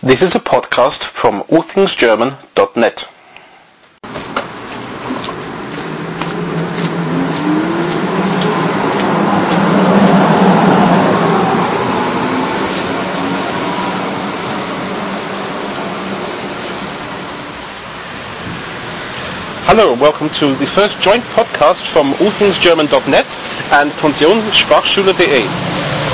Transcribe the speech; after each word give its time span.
This 0.00 0.22
is 0.22 0.36
a 0.36 0.38
podcast 0.38 1.02
from 1.02 1.42
allthingsgerman.net. 1.50 3.00
Hello 19.66 19.94
welcome 19.94 20.30
to 20.30 20.54
the 20.54 20.66
first 20.66 21.00
joint 21.00 21.24
podcast 21.34 21.88
from 21.90 22.12
allthingsgerman.net 22.22 23.26
and 23.72 23.90
pensionssprachschule.de. 23.98 25.42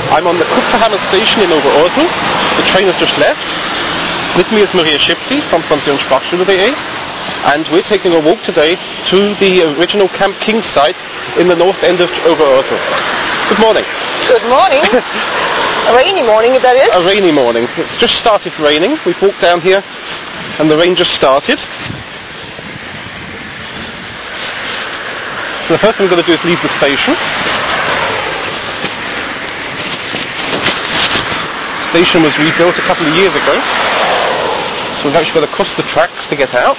I'm 0.09 0.27
on 0.27 0.39
the 0.39 0.45
Kupferhammer 0.45 0.97
station 1.11 1.43
in 1.43 1.51
Oberursel. 1.51 2.09
The 2.57 2.63
train 2.71 2.87
has 2.87 2.99
just 2.99 3.19
left. 3.19 3.64
With 4.37 4.51
me 4.51 4.67
is 4.67 4.75
Maria 4.75 4.99
Schipli 4.99 5.39
from 5.47 5.63
pensionssprachschule.de 5.71 6.75
and 7.55 7.63
we're 7.71 7.87
taking 7.87 8.15
a 8.15 8.21
walk 8.21 8.43
today 8.43 8.75
to 9.07 9.31
the 9.39 9.63
original 9.79 10.09
Camp 10.09 10.35
King 10.43 10.61
site 10.61 10.99
in 11.39 11.47
the 11.47 11.55
north 11.55 11.79
end 11.85 12.01
of 12.03 12.11
Oberursel. 12.27 12.75
Good 13.47 13.63
morning. 13.63 13.87
Good 14.27 14.43
morning. 14.51 14.83
A 14.91 15.95
rainy 15.95 16.27
morning, 16.27 16.59
if 16.59 16.67
that 16.67 16.75
is. 16.75 16.91
A 16.91 17.07
rainy 17.07 17.31
morning. 17.31 17.71
It's 17.79 17.95
just 17.95 18.19
started 18.19 18.51
raining. 18.59 18.99
We've 19.07 19.21
walked 19.23 19.39
down 19.39 19.63
here 19.63 19.87
and 20.59 20.67
the 20.67 20.75
rain 20.75 20.99
just 20.99 21.15
started. 21.15 21.63
So 25.63 25.79
the 25.79 25.83
first 25.85 26.03
thing 26.03 26.11
I'm 26.11 26.19
going 26.19 26.27
to 26.27 26.27
do 26.27 26.35
is 26.35 26.43
leave 26.43 26.59
the 26.59 26.75
station. 26.75 27.15
The 31.79 32.03
station 32.03 32.27
was 32.27 32.35
rebuilt 32.35 32.75
a 32.75 32.85
couple 32.91 33.07
of 33.07 33.15
years 33.15 33.31
ago. 33.31 33.63
So 35.05 35.11
we've 35.11 35.19
actually 35.19 35.43
got 35.43 35.47
to 35.51 35.55
cross 35.55 35.77
the 35.77 35.83
tracks 35.83 36.27
to 36.29 36.35
get 36.35 36.55
out. 36.55 36.79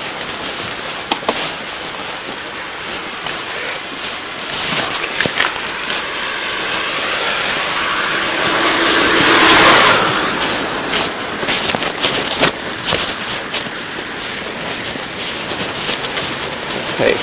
Okay, 16.95 17.13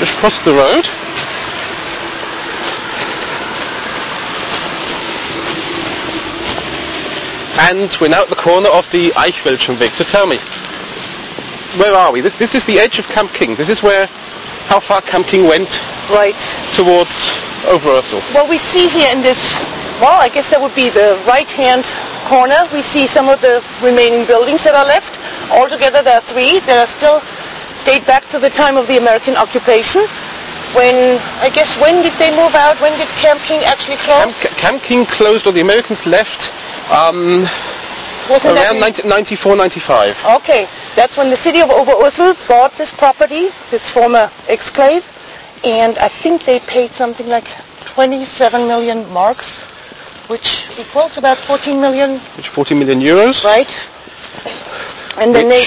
just 0.00 0.16
cross 0.18 0.44
the 0.44 0.52
road. 0.52 1.03
And 7.64 7.88
we're 8.00 8.08
now 8.08 8.22
at 8.22 8.28
the 8.28 8.36
corner 8.36 8.68
of 8.68 8.84
the 8.92 9.08
Eichwäldchenweg. 9.16 9.90
So 9.96 10.04
tell 10.04 10.26
me, 10.26 10.36
where 11.80 11.94
are 11.96 12.12
we? 12.12 12.20
This, 12.20 12.36
this 12.36 12.54
is 12.54 12.64
the 12.66 12.78
edge 12.78 12.98
of 12.98 13.08
Camp 13.08 13.32
King. 13.32 13.54
This 13.54 13.70
is 13.70 13.82
where, 13.82 14.06
how 14.68 14.80
far 14.80 15.00
Camp 15.00 15.26
King 15.26 15.48
went 15.48 15.70
Right. 16.12 16.36
towards 16.76 17.10
Oberursel. 17.64 18.20
What 18.34 18.50
we 18.50 18.58
see 18.58 18.88
here 18.88 19.08
in 19.10 19.22
this, 19.22 19.40
well, 19.96 20.20
I 20.20 20.28
guess 20.28 20.50
that 20.50 20.60
would 20.60 20.74
be 20.74 20.90
the 20.90 21.16
right-hand 21.26 21.84
corner. 22.28 22.68
We 22.72 22.82
see 22.82 23.06
some 23.06 23.30
of 23.32 23.40
the 23.40 23.64
remaining 23.80 24.26
buildings 24.26 24.62
that 24.64 24.74
are 24.74 24.84
left. 24.84 25.16
Altogether, 25.50 26.02
there 26.02 26.20
are 26.20 26.26
three 26.28 26.60
that 26.68 26.84
are 26.84 26.90
still 26.90 27.24
date 27.88 28.04
back 28.06 28.28
to 28.28 28.38
the 28.38 28.50
time 28.50 28.76
of 28.76 28.86
the 28.88 28.98
American 28.98 29.36
occupation. 29.36 30.04
When, 30.76 31.16
I 31.40 31.48
guess, 31.48 31.72
when 31.80 32.02
did 32.02 32.12
they 32.20 32.28
move 32.36 32.52
out? 32.54 32.76
When 32.84 32.92
did 32.98 33.08
Camp 33.24 33.40
King 33.40 33.64
actually 33.64 33.96
close? 34.04 34.20
Camp, 34.42 34.56
Camp 34.60 34.82
King 34.82 35.06
closed, 35.06 35.46
or 35.46 35.52
the 35.52 35.60
Americans 35.64 36.04
left, 36.04 36.52
um, 36.90 37.46
around 38.30 38.74
in- 38.76 38.80
19, 38.80 39.08
94, 39.08 39.56
95. 39.56 40.24
Okay, 40.36 40.68
that's 40.96 41.16
when 41.16 41.30
the 41.30 41.36
city 41.36 41.60
of 41.60 41.68
Oberursel 41.68 42.36
bought 42.48 42.72
this 42.76 42.92
property, 42.92 43.48
this 43.70 43.88
former 43.90 44.30
exclave, 44.48 45.02
and 45.64 45.96
I 45.98 46.08
think 46.08 46.44
they 46.44 46.60
paid 46.60 46.92
something 46.92 47.26
like 47.28 47.46
27 47.86 48.66
million 48.68 49.10
marks, 49.12 49.62
which 50.28 50.66
equals 50.78 51.16
about 51.16 51.38
14 51.38 51.80
million, 51.80 52.18
Which 52.36 52.48
40 52.48 52.74
million 52.74 53.00
euros. 53.00 53.44
right? 53.44 53.68
And 55.18 55.34
then 55.34 55.48
they, 55.48 55.64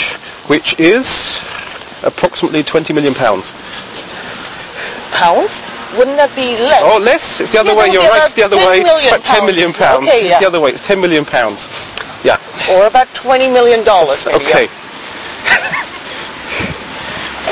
which, 0.48 0.74
which 0.78 0.80
is 0.80 1.40
approximately 2.04 2.64
20 2.64 2.94
million 2.94 3.14
pounds. 3.14 3.54
pounds? 5.12 5.62
Wouldn't 5.98 6.18
that 6.18 6.30
be 6.36 6.56
less? 6.62 6.82
Oh, 6.86 7.00
less? 7.00 7.40
It's 7.42 7.52
the 7.52 7.60
other 7.60 7.72
Yeah, 7.74 7.80
way. 7.80 7.88
You're 7.92 8.04
right. 8.08 8.26
It's 8.26 8.34
the 8.36 8.44
other 8.46 8.58
10 8.58 8.68
way. 8.70 8.84
million 8.84 9.14
About 9.14 9.26
10 9.26 9.46
million 9.46 9.74
pounds. 9.74 10.08
Okay, 10.08 10.22
It's 10.22 10.30
yeah. 10.30 10.40
the 10.40 10.48
other 10.48 10.62
way. 10.62 10.72
It's 10.72 10.86
10 10.86 11.02
million 11.02 11.26
pounds. 11.26 11.68
Yeah. 12.24 12.38
Or 12.72 12.86
about 12.88 13.08
20 13.14 13.50
million 13.50 13.84
dollars. 13.84 14.26
Okay. 14.28 14.68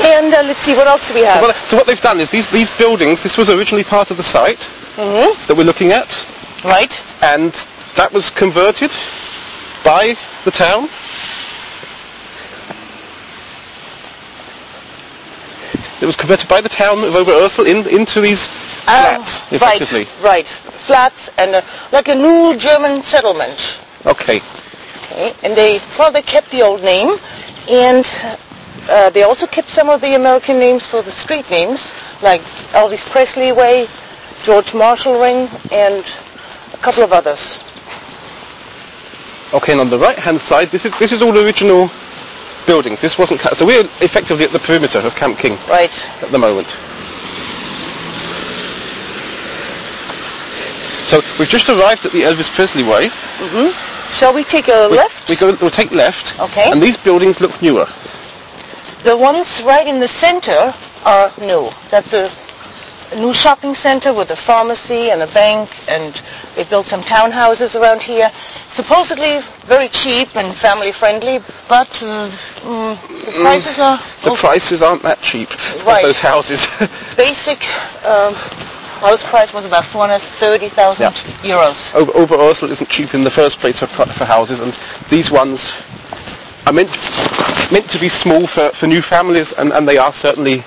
And 0.05 0.33
uh, 0.33 0.43
let's 0.43 0.59
see, 0.59 0.75
what 0.75 0.87
else 0.87 1.07
do 1.07 1.13
we 1.15 1.21
have? 1.23 1.41
Well, 1.41 1.53
so 1.65 1.75
what 1.77 1.87
they've 1.87 2.01
done 2.01 2.19
is 2.19 2.29
these 2.29 2.47
these 2.51 2.69
buildings. 2.77 3.23
This 3.23 3.37
was 3.37 3.49
originally 3.49 3.83
part 3.83 4.11
of 4.11 4.17
the 4.17 4.23
site 4.23 4.61
hmm 4.99 5.31
that 5.47 5.55
we're 5.57 5.63
looking 5.63 5.91
at, 5.93 6.07
Right? 6.63 6.91
and 7.23 7.53
that 7.95 8.11
was 8.13 8.29
converted 8.29 8.91
by 9.83 10.15
the 10.43 10.51
town. 10.51 10.89
It 16.05 16.13
was 16.13 16.15
converted 16.15 16.47
by 16.47 16.61
the 16.61 16.69
town 16.69 17.03
of 17.03 17.15
Oberursel 17.15 17.65
in, 17.65 17.87
into 17.87 18.21
these 18.21 18.47
Um, 18.85 19.23
flats, 19.25 19.51
effectively. 19.51 20.03
Right, 20.21 20.45
right. 20.45 20.47
Flats 20.47 21.31
and 21.39 21.55
uh, 21.55 21.61
like 21.91 22.09
a 22.09 22.13
new 22.13 22.55
German 22.55 23.01
settlement. 23.01 23.79
Okay. 24.05 24.39
Okay, 25.11 25.33
and 25.41 25.57
they 25.57 25.81
well 25.97 26.11
they 26.11 26.21
kept 26.21 26.51
the 26.51 26.61
old 26.61 26.83
name 26.83 27.17
and 27.71 28.05
uh, 28.87 29.09
they 29.09 29.23
also 29.23 29.47
kept 29.47 29.67
some 29.67 29.89
of 29.89 29.99
the 30.01 30.13
American 30.13 30.59
names 30.59 30.85
for 30.85 31.01
the 31.01 31.09
street 31.09 31.49
names 31.49 31.91
like 32.21 32.41
Elvis 32.77 33.03
Presley 33.09 33.51
Way, 33.51 33.87
George 34.43 34.75
Marshall 34.75 35.19
Ring 35.19 35.49
and 35.71 36.05
a 36.71 36.77
couple 36.85 37.01
of 37.01 37.13
others. 37.13 37.57
Okay, 39.53 39.71
and 39.71 39.81
on 39.81 39.89
the 39.89 39.97
right-hand 39.97 40.39
side, 40.39 40.69
this 40.69 40.85
is 40.85 40.93
this 40.99 41.11
is 41.11 41.23
all 41.23 41.35
original 41.35 41.89
buildings. 42.65 43.01
This 43.01 43.17
wasn't 43.17 43.39
cut. 43.39 43.55
So 43.57 43.65
we're 43.65 43.81
effectively 44.01 44.45
at 44.45 44.51
the 44.51 44.59
perimeter 44.59 44.99
of 44.99 45.15
Camp 45.15 45.37
King 45.37 45.57
Right. 45.67 45.91
at 46.21 46.31
the 46.31 46.37
moment. 46.37 46.67
So 51.05 51.21
we've 51.37 51.49
just 51.49 51.69
arrived 51.69 52.05
at 52.05 52.11
the 52.11 52.23
Elvis 52.23 52.49
Presley 52.49 52.83
Way. 52.83 53.09
Mhm. 53.39 53.73
Shall 54.17 54.33
we 54.33 54.43
take 54.43 54.67
a 54.67 54.89
We, 54.89 54.97
left? 54.97 55.29
We 55.29 55.35
go. 55.35 55.55
We'll 55.61 55.69
take 55.69 55.91
left. 55.91 56.39
Okay. 56.39 56.69
And 56.71 56.81
these 56.81 56.97
buildings 56.97 57.39
look 57.41 57.61
newer. 57.61 57.87
The 59.03 59.15
ones 59.15 59.61
right 59.63 59.85
in 59.85 59.99
the 59.99 60.07
center 60.07 60.73
are 61.05 61.31
new. 61.39 61.69
That's 61.91 62.13
a 62.13 62.31
new 63.15 63.33
shopping 63.33 63.73
center 63.75 64.13
with 64.13 64.29
a 64.31 64.35
pharmacy 64.35 65.09
and 65.11 65.21
a 65.21 65.27
bank, 65.27 65.69
and 65.87 66.21
they 66.55 66.63
built 66.65 66.85
some 66.87 67.01
townhouses 67.01 67.79
around 67.79 68.01
here. 68.01 68.31
Supposedly 68.71 69.39
very 69.67 69.87
cheap 69.89 70.35
and 70.35 70.53
family 70.55 70.91
friendly, 70.91 71.39
but 71.69 71.89
uh, 72.03 72.29
mm, 72.61 73.25
the 73.25 73.31
prices 73.41 73.79
are 73.79 73.97
The 74.23 74.31
prices 74.35 74.81
aren't 74.81 75.01
that 75.03 75.21
cheap 75.21 75.49
Right. 75.85 76.03
those 76.03 76.19
houses. 76.19 76.67
basic. 77.17 77.63
Um, 78.05 78.33
house 78.99 79.23
price 79.23 79.53
was 79.53 79.65
about 79.65 79.85
430,000 79.85 81.01
Yeah. 81.03 81.11
euros. 81.43 81.93
over, 81.95 82.11
over 82.15 82.35
Ursel 82.37 82.69
isn't 82.71 82.89
cheap 82.89 83.13
in 83.13 83.23
the 83.23 83.31
first 83.31 83.59
place 83.59 83.79
for, 83.79 83.87
for 83.87 84.25
houses, 84.25 84.59
and 84.61 84.73
these 85.09 85.31
ones 85.31 85.71
are 86.65 86.73
meant 86.73 86.89
meant 87.71 87.89
to 87.89 87.99
be 87.99 88.09
small 88.09 88.45
for, 88.47 88.69
for 88.71 88.87
new 88.87 89.01
families, 89.01 89.51
and, 89.53 89.73
and 89.73 89.87
they 89.87 89.97
are 89.97 90.13
certainly 90.13 90.63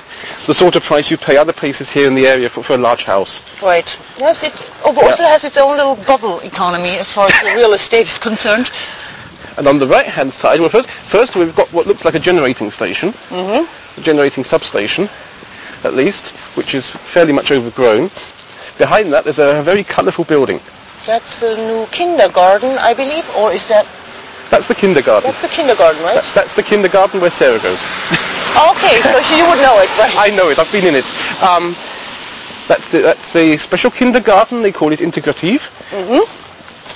the 0.49 0.55
sort 0.55 0.75
of 0.77 0.83
price 0.83 1.11
you 1.11 1.19
pay 1.19 1.37
other 1.37 1.53
places 1.53 1.91
here 1.91 2.09
in 2.09 2.15
the 2.15 2.27
area 2.27 2.49
for, 2.49 2.63
for 2.63 2.73
a 2.73 2.79
large 2.79 3.05
house. 3.05 3.43
Right. 3.63 3.87
Yes, 4.17 4.43
it 4.43 4.55
Oberursel 4.81 5.19
has 5.19 5.45
its 5.45 5.59
own 5.59 5.77
little 5.77 5.97
bubble 6.07 6.41
economy 6.41 6.97
as 6.97 7.13
far 7.13 7.27
as 7.27 7.39
the 7.43 7.55
real 7.55 7.75
estate 7.75 8.09
is 8.09 8.17
concerned. 8.17 8.71
And 9.59 9.69
on 9.69 9.79
the 9.79 9.87
right-hand 9.87 10.33
side, 10.33 10.59
well, 10.61 10.71
first, 10.71 10.89
first 10.89 11.37
we've 11.37 11.55
got 11.55 11.71
what 11.71 11.87
looks 11.87 12.07
like 12.07 12.15
a 12.15 12.19
generating 12.19 12.71
station, 12.71 13.13
hmm 13.29 13.67
a 13.99 14.01
generating 14.01 14.43
substation, 14.43 15.11
at 15.85 15.93
least, 15.93 16.29
which 16.57 16.75
is 16.75 16.89
fairly 16.93 17.35
much 17.35 17.51
overgrown. 17.51 18.11
Behind 18.79 19.13
that, 19.13 19.25
there's 19.25 19.41
a 19.41 19.61
very 19.63 19.85
colourful 19.85 20.25
building. 20.25 20.61
That's 21.05 21.41
the 21.41 21.57
new 21.57 21.87
kindergarten, 21.91 22.79
I 22.79 22.95
believe, 22.95 23.29
or 23.37 23.53
is 23.53 23.69
that 23.69 23.87
That's 24.51 24.67
the 24.67 24.75
kindergarten. 24.75 25.29
that's 25.31 25.43
the 25.43 25.49
kindergarten, 25.49 26.03
right? 26.03 26.15
That's, 26.15 26.33
that's 26.33 26.55
the 26.55 26.63
kindergarten 26.63 27.21
where 27.21 27.31
Sarah 27.31 27.59
goes. 27.59 27.81
Okay, 28.59 29.01
so 29.03 29.19
you 29.37 29.47
would 29.47 29.61
know 29.63 29.79
it, 29.79 29.89
right? 29.99 30.15
I 30.27 30.31
know 30.31 30.49
it. 30.51 30.59
I've 30.59 30.71
been 30.73 30.85
in 30.85 30.95
it. 30.97 31.05
Um, 31.43 31.77
that's 32.67 32.89
the, 32.89 33.01
that's 33.01 33.37
a 33.37 33.57
special 33.57 33.91
kindergarten. 33.91 34.63
They 34.63 34.73
call 34.73 34.93
it 34.93 35.01
integrative 35.01 35.63
hmm 35.91 36.35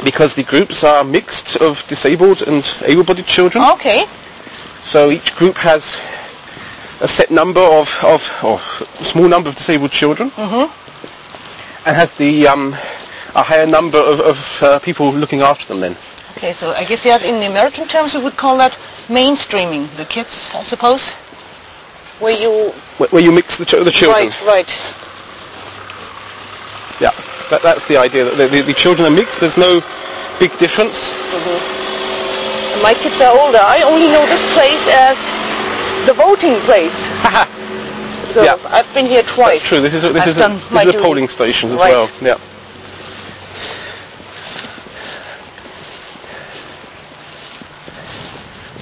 because 0.04 0.34
the 0.34 0.42
groups 0.42 0.82
are 0.82 1.04
mixed 1.04 1.56
of 1.56 1.86
disabled 1.86 2.42
and 2.42 2.64
able-bodied 2.82 3.26
children. 3.26 3.62
Okay. 3.74 4.06
So 4.82 5.10
each 5.10 5.36
group 5.36 5.56
has 5.58 5.94
a 7.00 7.06
set 7.06 7.30
number 7.30 7.60
of, 7.60 7.88
of 8.02 8.22
or 8.42 8.58
a 8.98 9.04
small 9.04 9.28
number 9.28 9.48
of 9.50 9.54
disabled 9.56 9.92
children, 9.92 10.30
hmm 10.34 10.66
and 11.86 11.96
has 11.96 12.10
the 12.16 12.48
um, 12.48 12.72
a 13.34 13.42
higher 13.42 13.66
number 13.66 13.98
of, 13.98 14.20
of 14.20 14.62
uh, 14.62 14.78
people 14.80 15.12
looking 15.12 15.40
after 15.40 15.66
them. 15.68 15.80
Then 15.80 15.96
Okay, 16.36 16.52
so 16.54 16.72
I 16.72 16.84
guess 16.84 17.04
yeah, 17.04 17.18
in 17.18 17.38
the 17.38 17.46
American 17.46 17.86
terms 17.86 18.14
we 18.14 18.22
would 18.24 18.36
call 18.36 18.56
that 18.58 18.72
mainstreaming 19.06 19.88
the 19.96 20.04
kids, 20.04 20.50
I 20.54 20.62
suppose. 20.64 21.12
Where 22.22 22.38
you 22.38 22.70
Where, 22.98 23.08
where 23.10 23.22
you 23.22 23.32
mix 23.32 23.56
the, 23.56 23.64
ch- 23.66 23.82
the 23.82 23.90
children. 23.90 24.28
right, 24.28 24.42
right. 24.46 24.70
Yeah, 27.00 27.10
that, 27.50 27.60
that's 27.62 27.86
the 27.88 27.96
idea. 27.96 28.24
That 28.24 28.36
the, 28.36 28.46
the, 28.46 28.60
the 28.62 28.74
children 28.74 29.06
are 29.06 29.14
mixed. 29.14 29.40
There's 29.40 29.56
no 29.58 29.80
big 30.38 30.56
difference. 30.58 31.10
And 32.72 32.80
my 32.82 32.94
kids 32.94 33.20
are 33.20 33.34
older. 33.34 33.58
I 33.60 33.82
only 33.82 34.06
know 34.06 34.22
this 34.30 34.44
place 34.54 34.84
as 34.94 35.18
the 36.06 36.14
voting 36.14 36.58
place. 36.64 36.94
So 38.32 38.42
Yeah. 38.42 38.56
I've 38.72 38.88
been 38.94 39.04
here 39.04 39.22
twice. 39.24 39.58
That's 39.60 39.68
true. 39.68 39.80
This 39.82 39.92
is 39.92 40.04
a, 40.04 40.12
this 40.14 40.22
I've 40.22 40.28
is 40.28 40.36
a, 40.38 40.48
this 40.48 40.70
my 40.70 40.82
is 40.84 40.94
a 40.94 41.02
polling 41.02 41.28
station 41.28 41.68
as 41.70 41.76
Right. 41.78 41.90
well. 41.92 42.08
Yeah. 42.22 42.38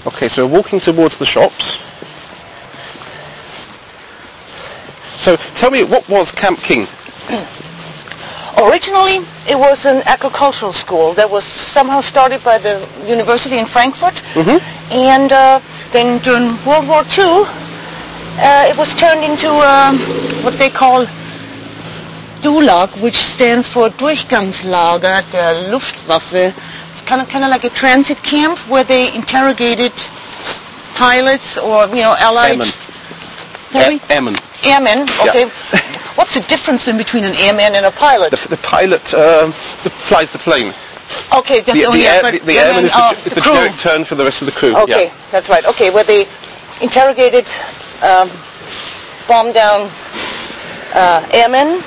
Okay, 0.06 0.28
so 0.28 0.46
we're 0.46 0.52
walking 0.54 0.80
towards 0.80 1.18
the 1.18 1.26
shops. 1.26 1.78
So 5.20 5.36
tell 5.54 5.70
me, 5.70 5.84
what 5.84 6.08
was 6.08 6.32
Camp 6.32 6.58
King? 6.60 6.86
Originally, 8.56 9.16
it 9.46 9.58
was 9.58 9.84
an 9.84 10.02
agricultural 10.06 10.72
school 10.72 11.12
that 11.12 11.30
was 11.30 11.44
somehow 11.44 12.00
started 12.00 12.42
by 12.42 12.56
the 12.56 12.88
university 13.06 13.58
in 13.58 13.66
Frankfurt. 13.66 14.14
Mm-hmm. 14.32 14.58
And 14.92 15.30
uh, 15.30 15.60
then 15.92 16.22
during 16.22 16.56
World 16.64 16.88
War 16.88 17.04
II, 17.04 17.44
uh, 18.40 18.64
it 18.70 18.76
was 18.78 18.94
turned 18.94 19.22
into 19.22 19.48
um, 19.48 19.98
what 20.42 20.54
they 20.58 20.70
call 20.70 21.04
DULAG, 22.40 22.88
which 23.02 23.16
stands 23.16 23.68
for 23.68 23.90
Durchgangslager 23.90 25.30
der 25.32 25.70
Luftwaffe. 25.70 26.32
It's 26.32 27.02
kind 27.02 27.20
of, 27.20 27.28
kind 27.28 27.44
of 27.44 27.50
like 27.50 27.64
a 27.64 27.70
transit 27.70 28.22
camp 28.22 28.58
where 28.70 28.84
they 28.84 29.14
interrogated 29.14 29.92
pilots 30.94 31.58
or, 31.58 31.88
you 31.88 31.96
know, 31.96 32.16
allied... 32.18 32.58
Airmen. 32.58 32.89
Pardon 33.72 33.94
me? 33.96 34.00
A- 34.08 34.12
airmen. 34.12 34.36
Airmen, 34.64 35.06
Yeah. 35.08 35.30
okay. 35.30 35.44
What's 36.16 36.34
the 36.34 36.40
difference 36.40 36.88
in 36.88 36.96
between 36.98 37.24
an 37.24 37.34
airman 37.36 37.74
and 37.74 37.86
a 37.86 37.90
pilot? 37.90 38.32
The, 38.32 38.48
the 38.48 38.56
pilot 38.58 39.02
um, 39.14 39.50
the, 39.84 39.90
flies 39.90 40.30
the 40.32 40.38
plane. 40.38 40.74
Okay, 41.34 41.60
that's 41.60 41.78
The, 41.78 41.86
only 41.86 42.00
the, 42.00 42.06
air, 42.06 42.22
the, 42.32 42.38
the 42.40 42.58
airmen 42.58 42.70
airman 42.70 42.84
is 42.86 42.92
are 42.92 43.14
the, 43.14 43.30
crew. 43.40 43.42
generic 43.42 43.72
term 43.78 44.04
for 44.04 44.14
the 44.16 44.24
rest 44.24 44.42
of 44.42 44.46
the 44.46 44.52
crew. 44.52 44.76
Okay, 44.76 45.06
Yeah. 45.06 45.14
that's 45.30 45.48
right. 45.48 45.64
Okay, 45.66 45.90
where 45.90 46.04
they 46.04 46.26
interrogated, 46.80 47.46
um, 48.02 48.30
bombed 49.26 49.54
down 49.54 49.90
uh, 50.94 51.26
airmen, 51.32 51.82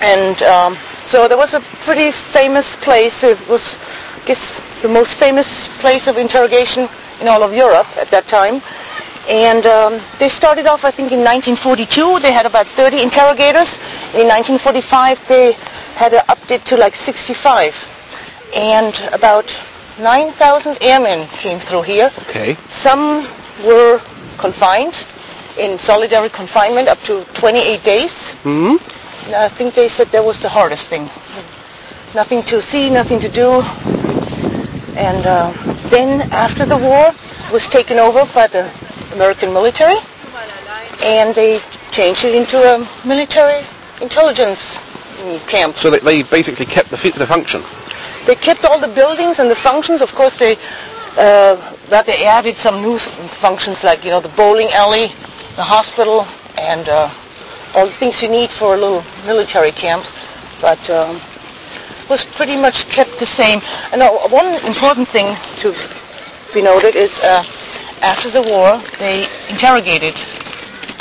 and 0.00 0.42
um, 0.42 0.76
so 1.06 1.26
there 1.28 1.36
was 1.38 1.54
a 1.54 1.60
pretty 1.86 2.10
famous 2.10 2.76
place. 2.76 3.22
It 3.24 3.38
was, 3.48 3.78
I 4.22 4.26
guess, 4.26 4.52
the 4.82 4.88
most 4.88 5.14
famous 5.14 5.68
place 5.80 6.06
of 6.06 6.16
interrogation 6.16 6.88
in 7.20 7.28
all 7.28 7.42
of 7.42 7.52
Europe 7.54 7.86
at 7.96 8.10
that 8.10 8.26
time. 8.26 8.62
And 9.28 9.66
um, 9.66 10.00
they 10.18 10.28
started 10.28 10.66
off, 10.66 10.84
I 10.84 10.90
think, 10.90 11.12
in 11.12 11.20
1942. 11.20 12.20
They 12.20 12.32
had 12.32 12.46
about 12.46 12.66
30 12.66 13.02
interrogators. 13.02 13.76
In 14.14 14.26
1945, 14.26 15.28
they 15.28 15.52
had 15.94 16.12
it 16.14 16.24
upped 16.28 16.50
it 16.50 16.64
to 16.66 16.76
like 16.76 16.94
65. 16.94 17.74
And 18.54 18.98
about 19.12 19.54
9,000 19.98 20.78
airmen 20.82 21.28
came 21.28 21.58
through 21.58 21.82
here. 21.82 22.10
Okay. 22.28 22.56
Some 22.68 23.26
were 23.64 24.00
confined 24.38 24.94
in 25.58 25.78
solitary 25.78 26.30
confinement 26.30 26.88
up 26.88 27.00
to 27.02 27.24
28 27.34 27.82
days. 27.84 28.30
hmm 28.42 28.76
And 29.26 29.34
I 29.36 29.48
think 29.48 29.74
they 29.74 29.88
said 29.88 30.08
that 30.08 30.24
was 30.24 30.40
the 30.40 30.48
hardest 30.48 30.88
thing. 30.88 31.04
Nothing 32.14 32.42
to 32.44 32.60
see, 32.62 32.88
nothing 32.90 33.20
to 33.20 33.28
do. 33.28 33.62
And 34.96 35.24
uh, 35.26 35.52
then 35.90 36.22
after 36.32 36.64
the 36.66 36.76
war 36.78 37.12
was 37.52 37.68
taken 37.68 37.98
over 37.98 38.24
by 38.34 38.46
the 38.46 38.64
American 39.12 39.52
military 39.52 39.96
and 41.02 41.34
they 41.34 41.60
changed 41.90 42.24
it 42.24 42.34
into 42.34 42.58
a 42.58 42.78
military 43.06 43.64
intelligence 44.00 44.78
camp. 45.46 45.74
So 45.76 45.90
they, 45.90 45.98
they 45.98 46.22
basically 46.22 46.66
kept 46.66 46.90
the, 46.90 46.96
the 46.96 47.26
function. 47.26 47.62
They 48.26 48.34
kept 48.34 48.64
all 48.64 48.78
the 48.78 48.88
buildings 48.88 49.38
and 49.38 49.50
the 49.50 49.56
functions. 49.56 50.02
Of 50.02 50.14
course, 50.14 50.38
they 50.38 50.56
uh, 51.16 51.56
that 51.88 52.06
they 52.06 52.24
added 52.24 52.54
some 52.54 52.82
new 52.82 52.98
functions 52.98 53.82
like 53.82 54.04
you 54.04 54.10
know 54.10 54.20
the 54.20 54.28
bowling 54.30 54.68
alley, 54.72 55.08
the 55.56 55.64
hospital, 55.64 56.26
and 56.58 56.88
uh, 56.88 57.10
all 57.74 57.86
the 57.86 57.92
things 57.92 58.22
you 58.22 58.28
need 58.28 58.50
for 58.50 58.74
a 58.74 58.78
little 58.78 59.04
military 59.26 59.72
camp. 59.72 60.04
But 60.60 60.88
um, 60.90 61.20
was 62.08 62.24
pretty 62.24 62.56
much 62.56 62.88
kept 62.88 63.18
the 63.18 63.26
same. 63.26 63.60
And 63.92 64.02
uh, 64.02 64.10
one 64.28 64.54
important 64.66 65.08
thing 65.08 65.36
to 65.58 65.74
be 66.52 66.60
noted 66.62 66.94
is 66.96 67.18
uh, 67.20 67.42
after 68.02 68.30
the 68.30 68.42
war 68.42 68.78
they 68.98 69.26
interrogated 69.48 70.14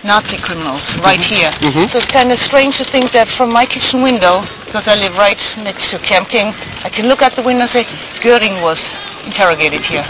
Nazi 0.04 0.38
criminals 0.38 0.82
mm-hmm. 0.82 1.04
right 1.04 1.20
here. 1.20 1.52
Mm-hmm. 1.60 1.88
So 1.88 1.98
it's 1.98 2.08
kind 2.08 2.32
of 2.32 2.40
strange 2.40 2.78
to 2.78 2.84
think 2.84 3.12
that 3.12 3.28
from 3.28 3.52
my 3.52 3.66
kitchen 3.66 4.02
window, 4.02 4.42
because 4.66 4.88
I 4.88 4.96
live 4.96 5.18
right 5.18 5.40
next 5.64 5.92
to 5.92 6.00
Camp 6.00 6.30
King, 6.30 6.54
I 6.84 6.90
can 6.90 7.08
look 7.08 7.22
out 7.22 7.34
the 7.34 7.44
window 7.44 7.64
and 7.64 7.70
say 7.70 7.84
Göring 8.24 8.62
was 8.62 8.80
interrogated 9.26 9.82
here. 9.82 10.06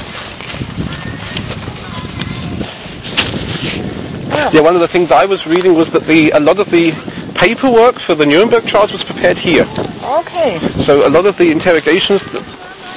Yeah, 4.53 4.61
one 4.61 4.73
of 4.73 4.81
the 4.81 4.87
things 4.87 5.11
I 5.11 5.25
was 5.25 5.45
reading 5.45 5.73
was 5.73 5.91
that 5.91 6.05
the 6.05 6.31
a 6.31 6.39
lot 6.39 6.59
of 6.59 6.69
the 6.71 6.91
paperwork 7.35 7.99
for 7.99 8.15
the 8.15 8.25
Nuremberg 8.25 8.65
trials 8.65 8.91
was 8.91 9.03
prepared 9.03 9.37
here. 9.37 9.67
Okay. 10.03 10.59
So 10.79 11.07
a 11.07 11.09
lot 11.09 11.25
of 11.25 11.37
the 11.37 11.51
interrogations, 11.51 12.23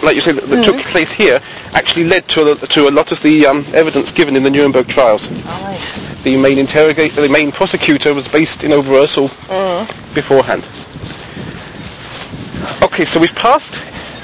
like 0.02 0.14
you 0.14 0.20
say, 0.20 0.32
that, 0.32 0.48
that 0.48 0.64
took 0.64 0.80
place 0.80 1.12
here, 1.12 1.40
actually 1.72 2.04
led 2.04 2.26
to 2.28 2.52
a, 2.52 2.56
to 2.68 2.88
a 2.88 2.90
lot 2.90 3.12
of 3.12 3.22
the 3.22 3.46
um, 3.46 3.64
evidence 3.72 4.10
given 4.10 4.36
in 4.36 4.42
the 4.42 4.50
Nuremberg 4.50 4.88
trials. 4.88 5.30
Right. 5.30 6.18
The 6.24 6.36
main 6.36 6.58
interrogator, 6.58 7.22
the 7.22 7.28
main 7.28 7.50
prosecutor, 7.52 8.14
was 8.14 8.28
based 8.28 8.64
in 8.64 8.70
Oberursel 8.70 9.28
beforehand. 10.14 10.64
Okay, 12.82 13.04
so 13.04 13.18
we've 13.18 13.34
passed 13.34 13.74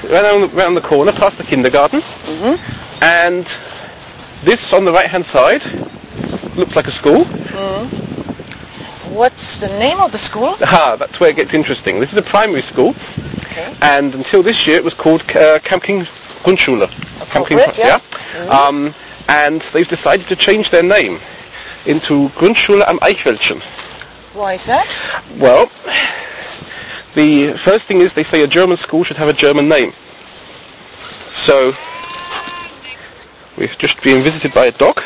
around, 0.05 0.53
around 0.55 0.75
the 0.75 0.81
corner, 0.81 1.13
past 1.13 1.39
the 1.39 1.45
kindergarten, 1.45 2.03
and 3.03 3.47
this 4.45 4.73
on 4.73 4.85
the 4.85 4.93
right-hand 4.93 5.25
side 5.25 5.65
looks 6.57 6.77
like 6.77 6.87
a 6.87 6.93
school. 6.93 7.25
What's 9.11 9.59
the 9.59 9.69
name 9.79 9.99
of 9.99 10.13
the 10.13 10.19
school? 10.19 10.57
Ah, 10.63 10.95
that's 10.97 11.19
where 11.19 11.31
it 11.31 11.37
gets 11.37 11.53
interesting. 11.53 11.99
This 11.99 12.13
is 12.13 12.19
a 12.19 12.23
primary 12.23 12.63
school, 12.63 12.95
Okay. 13.59 13.77
and 13.83 14.15
until 14.15 14.43
this 14.43 14.67
year 14.67 14.77
it 14.77 14.85
was 14.85 14.95
called 14.95 15.23
uh, 15.35 15.59
Camp 15.61 15.83
King 15.83 16.01
Grundschule. 16.45 16.89
Camp 17.31 17.47
King, 17.49 17.59
Appropriate, 17.59 17.77
yeah. 17.79 18.01
Um, 18.49 18.95
and 19.29 19.61
they've 19.73 19.89
decided 19.89 20.27
to 20.29 20.37
change 20.37 20.71
their 20.71 20.83
name 20.83 21.19
into 21.87 22.29
Grundschule 22.31 22.87
am 22.87 22.99
Eichwäldchen. 23.01 23.61
Why 24.35 24.55
is 24.55 24.65
that? 24.67 24.87
Well, 25.37 25.67
the 27.15 27.55
first 27.59 27.87
thing 27.87 28.01
is 28.01 28.15
they 28.15 28.23
say 28.23 28.43
a 28.43 28.47
German 28.47 28.77
school 28.77 29.03
should 29.03 29.17
have 29.17 29.29
a 29.29 29.33
German 29.33 29.69
name. 29.69 29.93
So, 31.33 31.73
we've 33.57 33.77
just 33.79 34.03
been 34.03 34.23
visited 34.23 34.55
by 34.55 34.67
a 34.67 34.73
dog. 34.73 35.03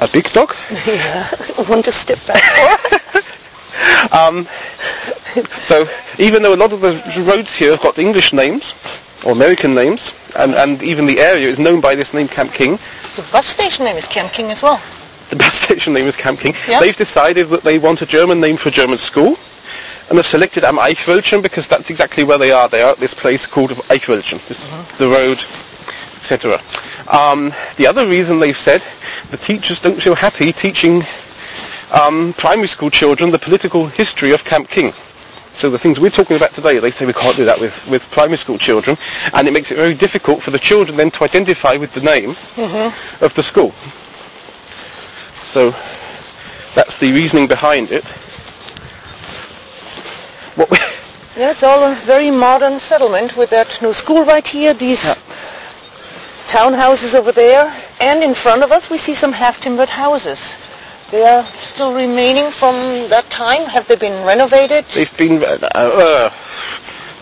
A 0.00 0.08
big 0.08 0.30
dog. 0.32 0.54
Yeah. 0.86 1.26
One 1.66 1.82
to 1.82 1.92
step 1.92 2.24
back. 2.26 2.42
Um, 4.12 4.46
so 5.62 5.88
even 6.18 6.42
though 6.42 6.54
a 6.54 6.56
lot 6.56 6.72
of 6.72 6.80
the 6.80 6.92
roads 7.26 7.54
here 7.54 7.70
have 7.72 7.80
got 7.80 7.98
English 7.98 8.32
names 8.32 8.74
or 9.24 9.32
American 9.32 9.74
names, 9.74 10.14
and, 10.36 10.54
and 10.54 10.82
even 10.82 11.06
the 11.06 11.18
area 11.20 11.48
is 11.48 11.58
known 11.58 11.80
by 11.80 11.94
this 11.94 12.12
name 12.14 12.28
Camp 12.28 12.52
King, 12.52 12.78
the 13.16 13.26
bus 13.32 13.46
station 13.46 13.84
name 13.84 13.96
is 13.96 14.06
Camp 14.06 14.32
King 14.32 14.50
as 14.50 14.62
well. 14.62 14.80
the 15.30 15.36
bus 15.36 15.54
station 15.62 15.92
name 15.92 16.06
is 16.06 16.16
Camp 16.16 16.40
King, 16.40 16.54
Yeah. 16.68 16.80
they've 16.80 16.96
decided 16.96 17.48
that 17.48 17.62
they 17.62 17.78
want 17.78 18.02
a 18.02 18.06
German 18.06 18.40
name 18.40 18.56
for 18.56 18.68
a 18.68 18.72
German 18.72 18.98
school, 18.98 19.36
and 20.08 20.16
they've 20.16 20.26
selected 20.26 20.64
Am 20.64 20.76
Eichwäldchen 20.78 21.42
because 21.42 21.68
that's 21.68 21.90
exactly 21.90 22.24
where 22.24 22.38
they 22.38 22.50
are. 22.50 22.68
They 22.68 22.80
are 22.82 22.92
at 22.92 22.98
this 22.98 23.12
place 23.14 23.46
called 23.46 23.70
Eichwäldchen, 23.70 24.46
this, 24.48 24.66
the 24.98 25.08
road, 25.08 25.38
etc. 26.20 26.60
Um, 27.08 27.52
the 27.76 27.86
other 27.86 28.06
reason 28.06 28.38
they've 28.40 28.56
said 28.58 28.82
the 29.30 29.36
teachers 29.36 29.80
don't 29.80 30.00
feel 30.00 30.14
happy 30.14 30.52
teaching 30.52 31.04
um, 31.92 32.32
primary 32.34 32.68
school 32.68 32.90
children 32.90 33.30
the 33.30 33.38
political 33.38 33.86
history 33.86 34.32
of 34.32 34.44
Camp 34.44 34.68
King. 34.68 34.92
So 35.58 35.68
the 35.68 35.78
things 35.78 35.98
we're 35.98 36.10
talking 36.10 36.36
about 36.36 36.52
today, 36.52 36.78
they 36.78 36.92
say 36.92 37.04
we 37.04 37.12
can't 37.12 37.36
do 37.36 37.44
that 37.46 37.58
with, 37.58 37.74
with 37.88 38.08
primary 38.12 38.38
school 38.38 38.58
children, 38.58 38.96
and 39.34 39.48
it 39.48 39.50
makes 39.50 39.72
it 39.72 39.74
very 39.74 39.92
difficult 39.92 40.40
for 40.40 40.52
the 40.52 40.58
children 40.58 40.96
then 40.96 41.10
to 41.10 41.24
identify 41.24 41.76
with 41.76 41.92
the 41.94 42.00
name 42.00 42.34
mm-hmm. 42.54 43.24
of 43.24 43.34
the 43.34 43.42
school. 43.42 43.74
So 45.50 45.74
that's 46.76 46.96
the 46.98 47.10
reasoning 47.12 47.48
behind 47.48 47.90
it. 47.90 48.04
What 50.54 50.70
we, 50.70 50.78
Yeah, 51.36 51.50
it's 51.50 51.64
all 51.64 51.82
a 51.90 51.94
very 52.06 52.30
modern 52.30 52.78
settlement 52.78 53.36
with 53.36 53.50
that 53.50 53.82
new 53.82 53.92
school 53.92 54.24
right 54.24 54.46
here, 54.46 54.74
these 54.74 55.04
Yeah. 55.06 55.14
townhouses 56.46 57.16
over 57.16 57.32
there, 57.32 57.74
and 58.00 58.22
in 58.22 58.32
front 58.32 58.62
of 58.62 58.70
us 58.70 58.90
we 58.90 58.96
see 58.96 59.16
some 59.16 59.32
half-timbered 59.32 59.88
houses. 59.88 60.54
They 61.10 61.24
are 61.24 61.44
still 61.62 61.94
remaining 61.94 62.50
from 62.50 62.74
that 63.08 63.28
time. 63.30 63.64
Have 63.66 63.88
they 63.88 63.96
been 63.96 64.24
renovated? 64.26 64.84
they've 64.94 65.16
been 65.16 65.42
uh, 65.42 65.58
uh, 65.74 66.30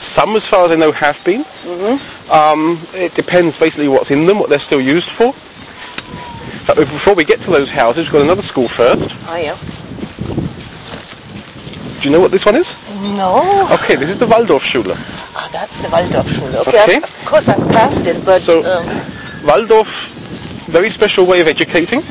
Some, 0.01 0.35
as 0.35 0.45
far 0.45 0.65
as 0.67 0.73
I 0.73 0.77
know, 0.77 0.91
have 0.93 1.23
been. 1.25 1.45
Mm-hmm. 1.45 2.31
Um, 2.33 2.81
it 2.95 3.15
depends 3.15 3.57
basically 3.57 3.87
what's 3.89 4.11
in 4.11 4.27
them, 4.27 4.39
what 4.41 4.51
they're 4.51 4.59
still 4.59 4.81
used 4.81 5.09
for. 5.11 5.33
But 6.67 6.77
before 6.77 7.15
we 7.15 7.25
get 7.25 7.41
to 7.43 7.51
those 7.51 7.71
houses, 7.71 8.07
we've 8.07 8.15
got 8.15 8.23
another 8.23 8.43
school 8.43 8.67
first. 8.67 9.15
Oh, 9.29 9.37
yeah. 9.37 9.57
Do 12.01 12.09
you 12.09 12.11
know 12.11 12.21
what 12.21 12.33
this 12.33 12.45
one 12.45 12.57
is? 12.57 12.75
No. 13.17 13.69
Okay, 13.73 13.95
this 13.95 14.11
is 14.11 14.19
the 14.19 14.27
Waldorfschule. 14.27 14.95
Ah, 15.35 15.49
that's 15.53 15.77
the 15.81 15.89
Waldorfschule. 15.89 16.55
Okay, 16.67 16.83
Okay. 16.83 16.97
Of 16.97 17.25
course 17.25 17.49
I've 17.49 17.69
passed 17.71 18.05
it, 18.07 18.25
but 18.25 18.43
So- 18.43 18.65
um, 18.65 18.87
Waldorf, 19.45 20.09
very 20.67 20.91
special 20.91 21.25
way 21.25 21.41
of 21.41 21.47
educating. 21.47 22.03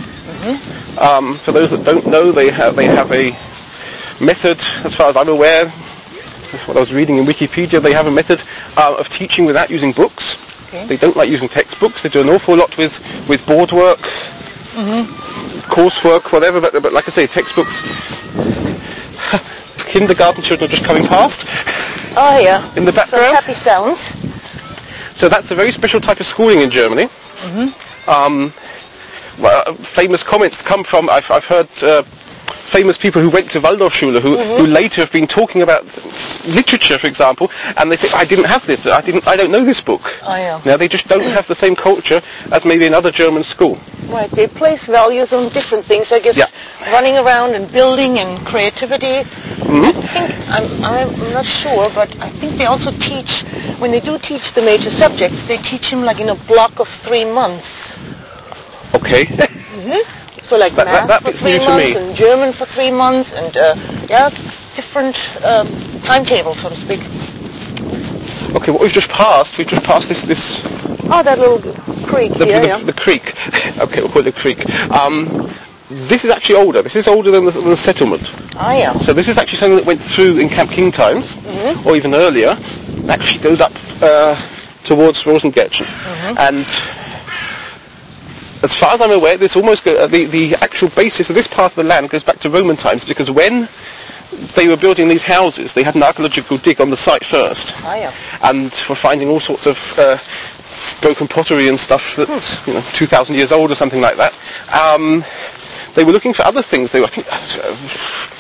Um, 0.98 1.36
for 1.36 1.52
those 1.52 1.72
that 1.72 1.84
don't 1.84 2.06
know, 2.08 2.32
they 2.32 2.50
have 2.52 2.76
they 2.76 2.86
have 2.86 3.12
a 3.12 3.32
method, 4.24 4.60
as 4.86 4.96
far 4.96 5.10
as 5.10 5.18
I'm 5.18 5.30
aware, 5.30 5.70
what 6.66 6.78
I 6.78 6.80
was 6.80 6.94
reading 6.94 7.18
in 7.18 7.26
Wikipedia. 7.26 7.82
They 7.82 7.94
have 7.94 8.08
a 8.08 8.12
method 8.12 8.42
uh, 8.78 8.96
of 8.98 9.10
teaching 9.10 9.46
without 9.46 9.70
using 9.70 9.92
books. 9.92 10.38
Okay. 10.68 10.86
They 10.88 10.98
don't 10.98 11.16
like 11.16 11.30
using 11.30 11.50
textbooks. 11.50 12.02
They 12.02 12.10
do 12.10 12.22
an 12.22 12.30
awful 12.30 12.56
lot 12.56 12.76
with 12.78 13.00
with 13.28 13.46
board 13.46 13.72
work, 13.72 14.00
coursework, 15.68 16.32
whatever. 16.32 16.62
But, 16.62 16.82
but 16.82 16.94
like 16.94 17.08
I 17.08 17.12
say, 17.12 17.28
textbooks. 17.28 17.76
Kindergarten 19.88 20.44
children 20.44 20.70
are 20.70 20.72
just 20.72 20.84
coming 20.84 21.06
past. 21.08 21.46
oh 22.18 22.40
yeah. 22.42 22.74
In 22.78 22.86
the 22.86 22.92
Some 22.92 22.96
background? 23.20 23.36
happy 23.36 23.54
sounds. 23.54 24.00
So 25.16 25.30
that's 25.30 25.52
a 25.52 25.56
very 25.56 25.72
special 25.72 26.02
type 26.02 26.20
of 26.20 26.26
schooling 26.26 26.60
in 26.60 26.70
Germany. 26.70 27.04
Um, 27.44 27.64
well, 28.08 28.08
uh, 28.08 28.52
famous 29.38 30.24
comments 30.24 30.62
come 30.62 30.84
from, 30.84 31.10
I've, 31.10 31.30
I've 31.30 31.46
heard 31.46 31.68
uh, 31.82 32.04
famous 32.04 32.98
people 32.98 33.22
who 33.22 33.30
went 33.30 33.50
to 33.52 33.60
Waldorfschule 33.62 34.20
who, 34.22 34.38
who 34.38 34.66
later 34.66 35.02
have 35.02 35.12
been 35.12 35.28
talking 35.28 35.62
about 35.62 35.84
literature, 36.48 36.98
for 36.98 37.08
example, 37.08 37.52
and 37.78 37.92
they 37.92 37.96
say, 37.96 38.10
I 38.14 38.26
didn't 38.26 38.46
have 38.46 38.66
this, 38.66 38.86
I, 38.86 39.02
didn't, 39.02 39.28
I 39.28 39.36
don't 39.36 39.52
know 39.52 39.64
this 39.64 39.82
book. 39.82 40.02
Oh 40.24 40.36
yeah. 40.36 40.62
Now, 40.66 40.78
they 40.78 40.88
just 40.88 41.08
don't 41.08 41.22
have 41.22 41.48
the 41.48 41.56
same 41.56 41.76
culture 41.76 42.22
as 42.52 42.66
maybe 42.66 42.86
another 42.86 43.12
German 43.12 43.44
school. 43.44 43.80
Right. 44.08 44.30
They 44.32 44.48
place 44.48 44.86
values 44.86 45.34
on 45.34 45.50
different 45.50 45.84
things. 45.86 46.12
I 46.12 46.20
guess 46.20 46.38
Yeah. 46.38 46.48
running 46.94 47.18
around 47.18 47.56
and 47.56 47.72
building 47.72 48.20
and 48.20 48.46
creativity. 48.46 49.28
Mhm. 49.66 49.88
I 49.88 49.92
think 49.92 50.86
I'm, 50.86 51.16
I'm 51.24 51.34
not 51.34 51.46
sure, 51.46 51.90
but 51.90 52.16
I 52.22 52.30
think 52.30 52.58
they 52.58 52.66
also 52.66 52.92
teach 52.92 53.42
when 53.80 53.92
they 53.92 54.00
do 54.00 54.18
teach 54.20 54.54
the 54.54 54.62
major 54.62 54.92
subjects, 54.92 55.48
they 55.48 55.58
teach 55.58 55.90
them 55.90 56.04
like 56.04 56.20
in 56.20 56.30
a 56.30 56.36
block 56.36 56.80
of 56.80 56.88
three 56.88 57.26
months. 57.26 57.94
Okay. 58.96 59.26
So 60.46 60.58
like 60.58 60.76
That- 60.76 60.86
that- 60.86 61.08
math 61.08 61.24
that 61.24 61.24
for 61.24 61.32
three 61.32 61.58
months 61.58 61.96
me. 61.96 61.96
and 61.96 62.16
German 62.16 62.54
for 62.54 62.66
three 62.68 62.92
months 62.92 63.34
and 63.34 63.58
uh, 63.58 63.76
yeah, 64.08 64.30
different 64.76 65.18
um, 65.44 65.68
timetables, 66.04 66.60
so 66.60 66.70
to 66.70 66.76
speak. 66.76 67.00
okay, 68.56 68.70
what 68.72 68.82
we've 68.82 68.94
just 68.94 69.10
passed, 69.10 69.58
we've 69.58 69.66
just 69.68 69.84
passed 69.84 70.08
this, 70.08 70.22
this 70.22 70.62
Oh, 71.10 71.24
that 71.24 71.40
little 71.40 71.60
creek 72.06 72.32
the, 72.34 72.46
here, 72.46 72.62
the, 72.62 72.68
yeah. 72.68 72.78
the 72.78 72.94
creek. 72.94 73.34
okay, 73.80 74.02
we'll 74.02 74.12
call 74.12 74.22
it 74.22 74.26
the 74.36 74.40
creek. 74.40 74.60
Um, 74.92 75.50
this 75.90 76.24
is 76.24 76.30
actually 76.30 76.56
older. 76.58 76.84
This 76.84 76.96
is 76.96 77.08
older 77.08 77.32
than 77.32 77.46
the, 77.46 77.52
than 77.52 77.66
the 77.72 77.78
settlement. 77.78 78.30
Ah, 78.56 78.76
yeah. 78.78 78.94
So 79.00 79.14
this 79.14 79.28
is 79.28 79.40
actually 79.40 79.58
something 79.58 79.78
that 79.78 79.86
went 79.88 80.02
through 80.02 80.38
in 80.38 80.48
Camp 80.50 80.70
King 80.70 80.92
times, 80.92 81.34
Mm-hmm. 81.36 81.88
or 81.88 81.96
even 81.96 82.14
earlier. 82.14 82.56
It 82.60 83.10
actually 83.10 83.42
goes 83.42 83.62
up 83.62 83.74
uh, 84.02 84.36
towards 84.84 85.24
Rosengärtchen. 85.24 85.86
Mm-hmm. 85.86 86.38
And 86.38 86.66
as 88.66 88.76
far 88.76 88.94
as 88.94 89.02
I'm 89.02 89.12
aware, 89.12 89.38
this 89.38 89.56
almost 89.56 89.84
go, 89.84 89.96
uh, 89.96 90.08
the, 90.08 90.26
the 90.26 90.56
actual 90.56 90.90
basis 90.90 91.30
of 91.30 91.36
this 91.36 91.48
part 91.48 91.72
of 91.72 91.76
the 91.76 91.84
land 91.84 92.10
goes 92.10 92.24
back 92.24 92.40
to 92.42 92.50
Roman 92.50 92.76
times 92.76 93.06
because 93.06 93.32
when 93.32 93.70
they 94.56 94.68
were 94.68 94.76
building 94.78 95.08
these 95.08 95.24
houses, 95.24 95.74
they 95.74 95.84
had 95.84 95.96
an 95.96 96.04
archaeological 96.04 96.58
dig 96.58 96.82
on 96.82 96.90
the 96.90 96.98
site 96.98 97.24
first 97.24 97.74
Ah, 97.84 97.96
yeah. 97.96 98.14
and 98.44 98.66
were 98.90 98.96
finding 98.96 99.30
all 99.30 99.40
sorts 99.40 99.66
of 99.66 99.78
uh, 99.98 100.18
broken 101.02 101.28
pottery 101.28 101.68
and 101.70 101.80
stuff 101.80 102.16
that's 102.18 102.68
you 102.68 102.74
know 102.74 102.84
2,000 102.94 103.36
years 103.36 103.52
old 103.52 103.72
or 103.72 103.76
something 103.76 104.02
like 104.02 104.18
that. 104.18 104.34
Um, 104.74 105.24
they 105.94 106.04
were 106.04 106.12
looking 106.12 106.34
for 106.34 106.44
other 106.44 106.62
things. 106.62 106.92
They 106.92 107.00
were, 107.00 107.08
I 107.08 107.10
think, 107.10 107.28
uh, 107.32 108.35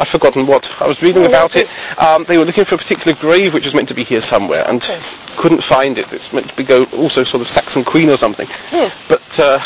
I've 0.00 0.08
forgotten 0.08 0.46
what. 0.46 0.80
I 0.80 0.86
was 0.86 1.02
reading 1.02 1.26
about 1.26 1.54
it. 1.56 1.68
Um, 1.98 2.24
they 2.24 2.38
were 2.38 2.46
looking 2.46 2.64
for 2.64 2.74
a 2.74 2.78
particular 2.78 3.14
grave 3.18 3.52
which 3.52 3.66
was 3.66 3.74
meant 3.74 3.86
to 3.88 3.94
be 3.94 4.02
here 4.02 4.22
somewhere 4.22 4.64
and 4.66 4.82
Okay. 4.82 4.98
couldn't 5.36 5.62
find 5.62 5.98
it. 5.98 6.10
It's 6.12 6.32
meant 6.32 6.48
to 6.48 6.56
be 6.56 6.64
go 6.64 6.84
also 6.96 7.22
sort 7.22 7.42
of 7.42 7.48
Saxon 7.48 7.84
Queen 7.84 8.08
or 8.08 8.16
something. 8.16 8.48
Hmm. 8.70 8.88
But 9.08 9.38
uh, 9.38 9.60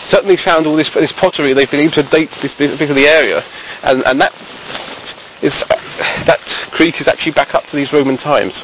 certainly 0.00 0.36
found 0.36 0.66
all 0.66 0.74
this, 0.74 0.88
this 0.90 1.12
pottery. 1.12 1.52
They've 1.52 1.70
been 1.70 1.80
able 1.80 1.92
to 1.92 2.02
date 2.04 2.30
this 2.40 2.54
bit, 2.54 2.78
bit 2.78 2.88
of 2.88 2.96
the 2.96 3.04
area, 3.06 3.44
and, 3.82 4.02
and 4.06 4.18
that 4.20 4.32
is 5.42 5.62
uh, 5.64 5.76
that 6.24 6.40
creek 6.70 7.00
is 7.02 7.06
actually 7.08 7.32
back 7.32 7.54
up 7.54 7.66
to 7.66 7.76
these 7.76 7.92
Roman 7.92 8.16
times. 8.16 8.62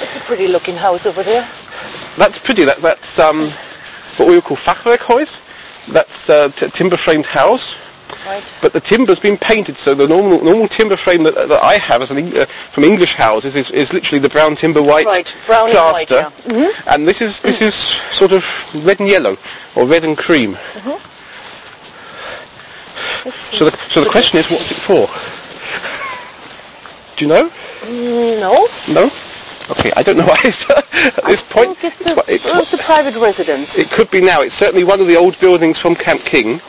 It's 0.00 0.16
a 0.16 0.20
pretty 0.20 0.48
looking 0.48 0.74
house 0.76 1.04
over 1.04 1.22
there. 1.22 1.46
That's 2.16 2.38
pretty. 2.38 2.64
That, 2.64 2.78
that's 2.78 3.18
um, 3.18 3.50
what 4.16 4.26
we 4.28 4.36
would 4.36 4.44
call 4.44 4.56
Fachwerkhaus. 4.56 5.38
That's 5.88 6.28
a 6.30 6.50
t- 6.50 6.68
timber-framed 6.70 7.26
house, 7.26 7.76
Right. 8.26 8.42
but 8.62 8.72
the 8.72 8.80
timber's 8.80 9.18
been 9.18 9.36
painted. 9.36 9.76
So 9.76 9.94
the 9.94 10.08
normal 10.08 10.42
normal 10.42 10.68
timber 10.68 10.96
frame 10.96 11.22
that, 11.24 11.34
that 11.34 11.62
I 11.62 11.76
have 11.76 12.00
as 12.02 12.10
an, 12.10 12.36
uh, 12.36 12.46
from 12.72 12.84
English 12.84 13.14
houses 13.14 13.54
is, 13.56 13.70
is 13.70 13.92
literally 13.92 14.18
the 14.20 14.28
brown 14.30 14.56
timber 14.56 14.82
white 14.82 15.06
Right, 15.06 15.34
brown 15.46 15.68
and 15.68 15.76
white, 15.76 16.08
plaster, 16.08 16.32
yeah. 16.48 16.52
Mhm. 16.70 16.94
and 16.94 17.06
this 17.08 17.20
is 17.20 17.40
this 17.40 17.60
is 17.60 17.74
sort 18.12 18.32
of 18.32 18.44
red 18.86 18.98
and 19.00 19.08
yellow 19.08 19.36
or 19.74 19.84
red 19.86 20.04
and 20.04 20.16
cream. 20.16 20.56
See. 23.40 23.56
So 23.56 23.70
the 23.70 23.76
so 23.88 24.02
the 24.02 24.10
question 24.10 24.38
is, 24.38 24.50
what's 24.50 24.70
it 24.70 24.76
for? 24.76 25.08
Do 27.16 27.24
you 27.24 27.28
know? 27.28 27.48
Mm, 27.82 28.40
no. 28.40 28.68
No. 28.92 29.10
Okay, 29.70 29.92
I 29.96 30.02
don't 30.02 30.18
know 30.18 30.28
either 30.44 30.74
at 31.18 31.24
this 31.24 31.42
point. 31.42 31.78
it's, 31.82 32.00
It's 32.00 32.10
a, 32.10 32.14
what- 32.14 32.28
it's 32.28 32.44
it's 32.50 32.72
a 32.74 32.78
private 32.78 33.14
residence. 33.16 33.78
It 33.78 33.90
could 33.90 34.10
be 34.10 34.20
now. 34.20 34.42
It's 34.42 34.54
certainly 34.54 34.84
one 34.84 35.00
of 35.00 35.06
the 35.06 35.16
old 35.16 35.38
buildings 35.40 35.78
from 35.78 35.94
Camp 35.94 36.22
King. 36.24 36.60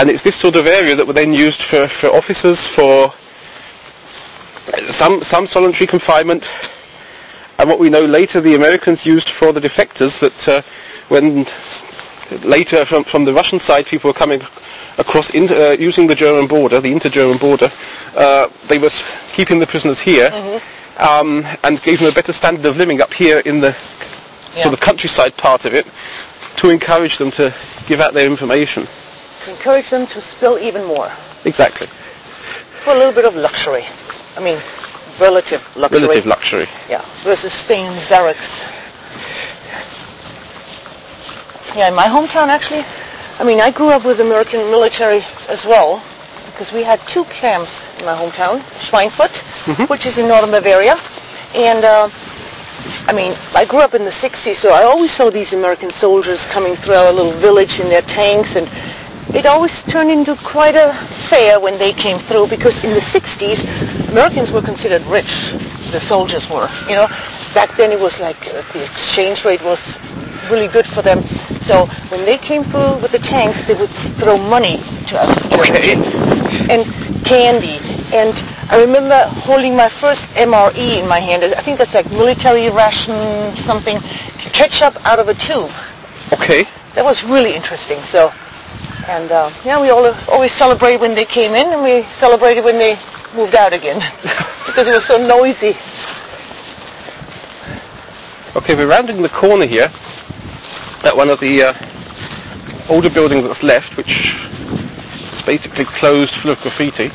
And 0.00 0.08
it's 0.08 0.22
this 0.22 0.34
sort 0.34 0.56
of 0.56 0.66
area 0.66 0.96
that 0.96 1.06
were 1.06 1.12
then 1.12 1.34
used 1.34 1.60
for, 1.62 1.86
for 1.86 2.06
officers, 2.06 2.66
for 2.66 3.12
some, 4.90 5.22
some 5.22 5.46
solitary 5.46 5.86
confinement, 5.86 6.48
and 7.58 7.68
what 7.68 7.78
we 7.78 7.90
know 7.90 8.06
later 8.06 8.40
the 8.40 8.54
Americans 8.54 9.04
used 9.04 9.28
for 9.28 9.52
the 9.52 9.60
defectors 9.60 10.18
that 10.20 10.48
uh, 10.48 10.62
when 11.10 11.44
later 12.48 12.86
from, 12.86 13.04
from 13.04 13.26
the 13.26 13.34
Russian 13.34 13.58
side 13.58 13.84
people 13.84 14.08
were 14.08 14.14
coming 14.14 14.40
across 14.96 15.28
inter, 15.34 15.72
uh, 15.72 15.76
using 15.78 16.06
the 16.06 16.14
German 16.14 16.46
border, 16.46 16.80
the 16.80 16.92
inter-German 16.92 17.36
border, 17.36 17.70
uh, 18.16 18.48
they 18.68 18.78
were 18.78 18.88
keeping 19.32 19.58
the 19.58 19.66
prisoners 19.66 20.00
here 20.00 20.30
um, 20.96 21.44
and 21.62 21.82
gave 21.82 21.98
them 21.98 22.08
a 22.08 22.12
better 22.14 22.32
standard 22.32 22.64
of 22.64 22.78
living 22.78 23.02
up 23.02 23.12
here 23.12 23.40
in 23.40 23.60
the 23.60 23.76
Yeah. 24.56 24.62
sort 24.62 24.72
of 24.72 24.80
countryside 24.80 25.36
part 25.36 25.66
of 25.66 25.74
it 25.74 25.86
to 26.56 26.70
encourage 26.70 27.18
them 27.18 27.30
to 27.32 27.54
give 27.86 28.00
out 28.00 28.14
their 28.14 28.26
information. 28.26 28.88
Encourage 29.48 29.90
them 29.90 30.06
to 30.08 30.20
spill 30.20 30.58
even 30.58 30.84
more 30.84 31.10
Exactly. 31.44 31.86
for 32.84 32.92
a 32.92 32.96
little 32.96 33.12
bit 33.12 33.24
of 33.24 33.34
luxury. 33.36 33.84
I 34.36 34.40
mean, 34.40 34.58
relative 35.18 35.62
luxury. 35.76 36.00
Relative 36.02 36.26
luxury. 36.26 36.68
Yeah, 36.88 37.04
versus 37.22 37.52
staying 37.52 37.86
in 37.86 38.08
barracks. 38.08 38.60
Yeah, 41.76 41.88
in 41.88 41.94
my 41.94 42.06
hometown 42.06 42.48
actually, 42.48 42.84
I 43.38 43.44
mean, 43.44 43.60
I 43.60 43.70
grew 43.70 43.88
up 43.90 44.04
with 44.04 44.20
American 44.20 44.60
military 44.70 45.22
as 45.48 45.64
well, 45.64 46.02
because 46.46 46.72
we 46.72 46.82
had 46.82 47.00
two 47.06 47.24
camps 47.24 47.86
in 48.00 48.06
my 48.06 48.14
hometown, 48.14 48.60
Schweinfurt, 48.80 49.88
which 49.88 50.04
is 50.04 50.18
in 50.18 50.28
northern 50.28 50.50
Bavaria, 50.50 50.98
and 51.54 51.84
uh, 51.84 52.10
I 53.06 53.12
mean, 53.12 53.36
I 53.54 53.64
grew 53.64 53.80
up 53.80 53.94
in 53.94 54.04
the 54.04 54.10
60s, 54.10 54.56
so 54.56 54.72
I 54.72 54.82
always 54.82 55.12
saw 55.12 55.30
these 55.30 55.52
American 55.52 55.90
soldiers 55.90 56.46
coming 56.46 56.74
through 56.76 56.94
our 56.94 57.12
little 57.12 57.32
village 57.32 57.78
in 57.80 57.88
their 57.88 58.02
tanks, 58.02 58.56
and 58.56 58.68
it 59.34 59.46
always 59.46 59.82
turned 59.84 60.10
into 60.10 60.36
quite 60.36 60.76
a 60.76 60.92
fair 61.28 61.60
when 61.60 61.78
they 61.78 61.92
came 61.92 62.18
through, 62.18 62.48
because 62.48 62.82
in 62.84 62.90
the 62.90 63.00
60s, 63.00 64.10
Americans 64.10 64.50
were 64.50 64.62
considered 64.62 65.02
rich. 65.06 65.52
The 65.92 66.00
soldiers 66.00 66.48
were, 66.48 66.68
you 66.88 66.94
know. 66.94 67.06
Back 67.54 67.76
then 67.76 67.90
it 67.90 67.98
was 67.98 68.18
like 68.20 68.36
uh, 68.48 68.62
the 68.72 68.84
exchange 68.84 69.44
rate 69.44 69.62
was 69.62 69.98
really 70.50 70.68
good 70.68 70.86
for 70.86 71.02
them. 71.02 71.22
So 71.62 71.86
when 72.10 72.24
they 72.24 72.38
came 72.38 72.62
through 72.62 72.98
with 72.98 73.12
the 73.12 73.18
tanks, 73.18 73.66
they 73.66 73.74
would 73.74 73.90
throw 74.18 74.38
money 74.38 74.78
to 75.08 75.18
us 75.18 75.40
Okay. 75.52 75.94
And 76.70 76.84
candy. 77.24 77.78
And 78.12 78.34
I 78.70 78.80
remember 78.80 79.16
holding 79.46 79.76
my 79.76 79.88
first 79.88 80.28
MRE 80.30 81.02
in 81.02 81.08
my 81.08 81.18
hand. 81.18 81.42
I 81.44 81.60
think 81.60 81.78
that's 81.78 81.94
like 81.94 82.10
military 82.10 82.70
ration 82.70 83.54
something, 83.56 83.98
ketchup 84.52 84.94
out 85.06 85.18
of 85.18 85.28
a 85.28 85.34
tube. 85.34 85.70
Okay. 86.32 86.64
That 86.94 87.04
was 87.04 87.22
really 87.24 87.54
interesting. 87.54 88.00
So, 88.06 88.32
and 89.08 89.30
uh, 89.30 89.50
yeah, 89.64 89.80
we 89.80 89.90
all 89.90 90.14
always 90.28 90.52
celebrate 90.52 90.98
when 90.98 91.14
they 91.14 91.24
came 91.24 91.52
in, 91.54 91.66
and 91.72 91.82
we 91.82 92.02
celebrated 92.14 92.64
when 92.64 92.78
they 92.78 92.98
moved 93.34 93.54
out 93.54 93.72
again 93.72 93.96
because 94.66 94.88
it 94.88 94.92
was 94.94 95.04
so 95.04 95.16
noisy. 95.26 95.76
Okay, 98.56 98.74
we're 98.74 98.88
rounding 98.88 99.22
the 99.22 99.28
corner 99.28 99.66
here 99.66 99.90
at 101.04 101.16
one 101.16 101.30
of 101.30 101.38
the 101.40 101.62
uh, 101.62 101.74
older 102.88 103.08
buildings 103.08 103.44
that's 103.44 103.62
left, 103.62 103.96
which 103.96 104.34
is 104.34 105.42
basically 105.42 105.84
closed, 105.84 106.34
full 106.34 106.50
of 106.50 106.60
graffiti. 106.60 107.10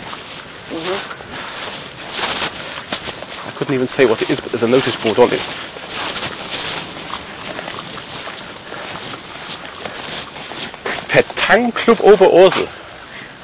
I 3.46 3.52
couldn't 3.52 3.74
even 3.74 3.88
say 3.88 4.06
what 4.06 4.22
it 4.22 4.30
is, 4.30 4.40
but 4.40 4.52
there's 4.52 4.64
a 4.64 4.68
notice 4.68 4.96
board 5.02 5.20
on 5.20 5.32
it. 5.34 5.42
Pétanque 11.46 11.74
Club 11.76 11.98
Oberursel. 12.00 12.68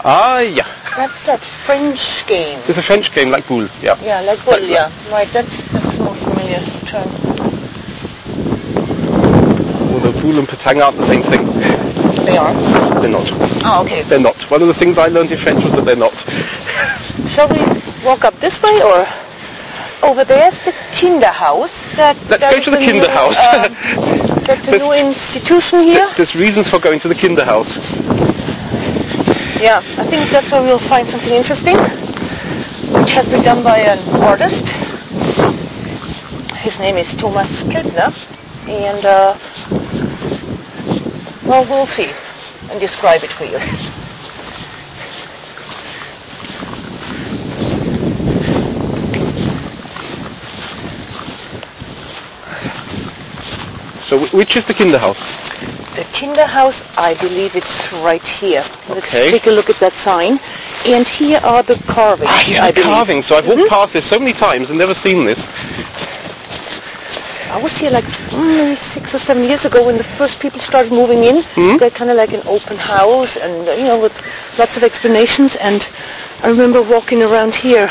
Ah, 0.03 0.39
yeah. 0.39 0.65
That's 0.97 1.25
that 1.27 1.39
French 1.39 2.25
game. 2.25 2.59
It's 2.67 2.77
a 2.77 2.81
French 2.81 3.13
game 3.13 3.29
like 3.29 3.47
Boule, 3.47 3.69
yeah. 3.81 3.95
Yeah, 4.01 4.21
like 4.21 4.43
bull, 4.43 4.59
yeah. 4.59 4.91
Right, 5.11 5.27
that's, 5.29 5.71
that's 5.71 5.99
more 5.99 6.15
familiar 6.15 6.59
term. 6.85 7.07
Although 9.93 10.19
Boule 10.19 10.39
and 10.39 10.47
Pétanque 10.47 10.81
aren't 10.83 10.97
the 10.97 11.05
same 11.05 11.21
thing. 11.21 11.45
They 12.25 12.37
are. 12.37 12.53
They're 13.01 13.11
not. 13.11 13.29
Oh, 13.63 13.83
okay. 13.85 14.01
They're 14.03 14.19
not. 14.19 14.37
One 14.49 14.61
of 14.63 14.67
the 14.67 14.73
things 14.73 14.97
I 14.97 15.07
learned 15.07 15.31
in 15.31 15.37
French 15.37 15.63
was 15.63 15.73
that 15.73 15.85
they're 15.85 15.95
not. 15.95 16.13
Shall 17.29 17.47
we 17.47 17.59
walk 18.03 18.25
up 18.25 18.33
this 18.39 18.61
way 18.63 18.81
or 18.81 19.05
over 20.03 20.23
there's 20.23 20.63
the 20.65 20.71
Kinderhaus? 20.91 21.95
That, 21.95 22.17
Let's 22.29 22.41
that 22.41 22.51
go 22.53 22.59
to 22.61 22.71
the 22.71 22.77
Kinderhaus. 22.77 23.37
um, 23.37 23.73
that's 24.45 24.67
a 24.67 24.71
There's- 24.71 24.83
new 24.83 24.93
institution 24.93 25.81
here. 25.81 26.09
There's 26.17 26.35
reasons 26.35 26.67
for 26.69 26.79
going 26.79 26.99
to 27.01 27.07
the 27.07 27.15
Kinderhaus. 27.15 27.75
Yeah, 29.61 29.77
I 29.77 30.05
think 30.05 30.29
that's 30.31 30.51
where 30.51 30.61
we'll 30.63 30.79
find 30.79 31.07
something 31.07 31.33
interesting, 31.33 31.77
which 31.77 33.11
has 33.11 33.27
been 33.27 33.43
done 33.43 33.63
by 33.63 33.77
an 33.79 33.99
artist. 34.23 34.67
His 36.57 36.79
name 36.79 36.97
is 36.97 37.13
Thomas 37.15 37.63
Keltner, 37.63 38.11
and 38.67 39.05
uh, 39.05 39.35
well, 41.45 41.63
we'll 41.65 41.85
see 41.85 42.09
and 42.71 42.79
describe 42.79 43.23
it 43.23 43.31
for 43.31 43.45
you. 43.45 43.59
So 54.11 54.19
which 54.35 54.57
is 54.57 54.65
the 54.65 54.73
Kinderhaus? 54.73 55.19
The 55.95 56.03
Kinderhaus, 56.11 56.83
I 56.97 57.13
believe 57.13 57.55
it's 57.55 57.93
right 57.93 58.21
here. 58.21 58.61
Let's 58.89 59.09
take 59.09 59.47
a 59.47 59.51
look 59.51 59.69
at 59.69 59.77
that 59.77 59.93
sign. 59.93 60.37
And 60.85 61.07
here 61.07 61.39
are 61.45 61.63
the 61.63 61.75
carvings, 61.87 62.29
Ah, 62.29 62.45
yeah, 62.45 62.65
I 62.65 62.71
the 62.71 62.81
believe. 62.81 62.91
carving. 62.91 63.21
So 63.21 63.37
I've 63.37 63.47
walked 63.47 63.69
past 63.69 63.93
this 63.93 64.05
so 64.05 64.19
many 64.19 64.33
times 64.33 64.69
and 64.69 64.77
never 64.77 64.93
seen 64.93 65.23
this. 65.23 65.39
I 67.51 67.61
was 67.63 67.77
here 67.77 67.89
like 67.89 68.03
mm, 68.03 68.75
six 68.75 69.15
or 69.15 69.19
seven 69.19 69.45
years 69.45 69.63
ago 69.63 69.85
when 69.85 69.95
the 69.97 70.03
first 70.03 70.41
people 70.41 70.59
started 70.59 70.91
moving 70.91 71.23
in. 71.23 71.43
Hmm? 71.55 71.77
They're 71.77 71.89
kind 71.89 72.11
of 72.11 72.17
like 72.17 72.33
an 72.33 72.41
open 72.47 72.75
house 72.75 73.37
and, 73.37 73.65
uh, 73.65 73.71
you 73.71 73.85
know, 73.85 73.97
with 73.97 74.19
lots 74.59 74.75
of 74.75 74.83
explanations. 74.83 75.55
And 75.55 75.87
I 76.43 76.49
remember 76.49 76.81
walking 76.81 77.23
around 77.23 77.55
here. 77.55 77.89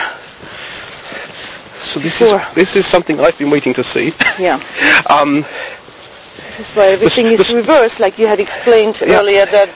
So 1.80 1.98
this 1.98 2.20
is 2.20 2.30
this 2.54 2.76
is 2.76 2.86
something 2.86 3.20
I've 3.20 3.38
been 3.38 3.50
waiting 3.50 3.72
to 3.72 3.82
see. 3.82 4.12
Yeah. 4.38 4.60
Um, 5.08 5.44
This 6.56 6.70
is 6.70 6.76
why 6.76 6.86
everything 6.88 7.26
the 7.26 7.32
is 7.34 7.54
reversed, 7.54 8.00
like 8.00 8.18
you 8.18 8.26
had 8.26 8.40
explained 8.40 9.00
Yeah. 9.00 9.20
earlier, 9.20 9.46
that 9.46 9.70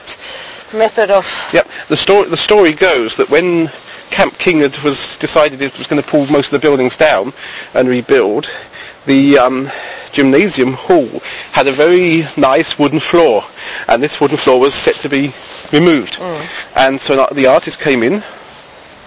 method 0.73 1.09
of... 1.09 1.25
Yep. 1.53 1.67
The 1.87 1.95
story 1.97 2.29
the 2.29 2.37
story 2.37 2.73
goes 2.73 3.15
that 3.15 3.29
when 3.29 3.71
Camp 4.09 4.37
King 4.37 4.59
had 4.59 4.77
was 4.79 5.15
decided 5.17 5.61
it 5.61 5.77
was 5.77 5.87
going 5.87 6.01
to 6.01 6.07
pull 6.07 6.25
most 6.27 6.47
of 6.47 6.51
the 6.51 6.59
buildings 6.59 6.97
down 6.97 7.31
and 7.73 7.87
rebuild, 7.87 8.49
the 9.05 9.37
um, 9.37 9.71
gymnasium 10.11 10.73
hall 10.73 11.07
had 11.53 11.67
a 11.67 11.71
very 11.71 12.27
nice 12.35 12.77
wooden 12.77 12.99
floor, 12.99 13.45
and 13.87 14.03
this 14.03 14.19
wooden 14.19 14.37
floor 14.37 14.59
was 14.59 14.73
set 14.73 14.95
to 14.95 15.07
be 15.09 15.33
removed. 15.71 16.19
And 16.75 16.99
so 16.99 17.27
the 17.31 17.45
artist 17.47 17.79
came 17.79 18.03
in. 18.03 18.21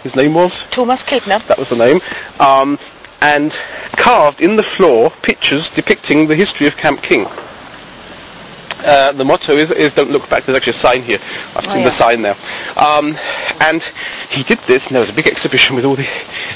His 0.03 0.17
name 0.17 0.35
was 0.35 0.65
Thomas 0.71 1.03
Keltner. 1.03 1.45
that 1.49 1.59
was 1.59 1.69
the 1.69 1.77
name, 1.77 2.01
um, 2.41 2.79
and 3.21 3.53
carved 3.97 4.41
in 4.41 4.57
the 4.57 4.63
floor 4.63 5.11
pictures 5.23 5.69
depicting 5.69 6.29
the 6.29 6.35
history 6.37 6.67
of 6.67 6.77
Camp 6.79 7.03
King. 7.03 7.27
Uh, 8.89 9.13
the 9.13 9.25
motto 9.25 9.53
is, 9.53 9.71
is 9.71 9.93
"Don't 9.93 10.11
look 10.11 10.29
back." 10.31 10.45
There's 10.45 10.57
actually 10.57 10.71
a 10.71 10.75
sign 10.75 11.03
here. 11.03 11.19
I've 11.55 11.67
Oh, 11.67 11.71
seen 11.71 11.81
yeah. 11.81 11.85
the 11.85 11.91
sign 11.91 12.23
now. 12.23 12.37
Um, 12.77 13.17
and 13.61 13.83
he 14.31 14.43
did 14.43 14.59
this, 14.61 14.87
and 14.87 14.95
there 14.95 15.01
was 15.01 15.11
a 15.11 15.15
big 15.15 15.27
exhibition 15.27 15.77
with 15.77 15.85
all 15.85 15.95
the, 15.97 16.09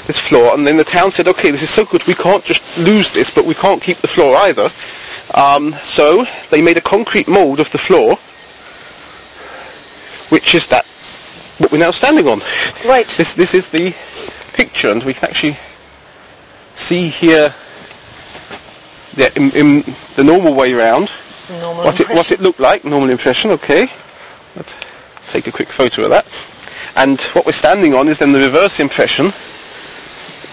this 0.07 0.17
floor. 0.19 0.53
And 0.53 0.65
then 0.65 0.77
the 0.77 0.83
town 0.83 1.11
said, 1.11 1.27
"Okay, 1.27 1.51
this 1.51 1.61
is 1.61 1.69
so 1.69 1.85
good. 1.85 2.05
We 2.07 2.15
can't 2.15 2.43
just 2.43 2.63
lose 2.77 3.11
this, 3.11 3.29
but 3.29 3.45
we 3.45 3.53
can't 3.53 3.81
keep 3.81 3.97
the 3.99 4.07
floor 4.07 4.35
either." 4.37 4.69
Um, 5.33 5.75
so 5.83 6.25
they 6.49 6.61
made 6.61 6.77
a 6.77 6.81
concrete 6.81 7.27
mould 7.27 7.59
of 7.59 7.71
the 7.71 7.77
floor, 7.77 8.17
which 10.29 10.55
is 10.55 10.67
that 10.67 10.85
what 11.59 11.71
we're 11.71 11.77
now 11.77 11.91
standing 11.91 12.27
on. 12.27 12.41
Right. 12.85 13.07
This 13.09 13.33
this 13.33 13.53
is 13.53 13.69
the 13.69 13.93
picture, 14.53 14.89
and 14.89 15.03
we 15.03 15.13
can 15.13 15.29
actually 15.29 15.57
see 16.75 17.07
here 17.09 17.53
yeah, 19.15 19.29
in, 19.35 19.51
in 19.51 19.95
the 20.15 20.23
normal 20.23 20.55
way 20.55 20.73
round 20.73 21.11
Normal 21.49 21.83
what 21.83 21.99
it 21.99 22.09
what 22.09 22.31
it 22.31 22.39
looked 22.41 22.59
like. 22.59 22.85
Normal 22.85 23.09
impression. 23.09 23.51
Okay, 23.51 23.87
let's 24.55 24.75
take 25.29 25.47
a 25.47 25.51
quick 25.51 25.69
photo 25.69 26.03
of 26.03 26.09
that. 26.09 26.25
And 26.95 27.19
what 27.33 27.45
we're 27.45 27.51
standing 27.51 27.93
on 27.93 28.07
is 28.07 28.19
then 28.19 28.31
the 28.31 28.39
reverse 28.39 28.79
impression 28.79 29.33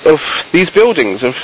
of 0.07 0.49
these 0.53 0.71
buildings. 0.71 1.23
Of 1.23 1.37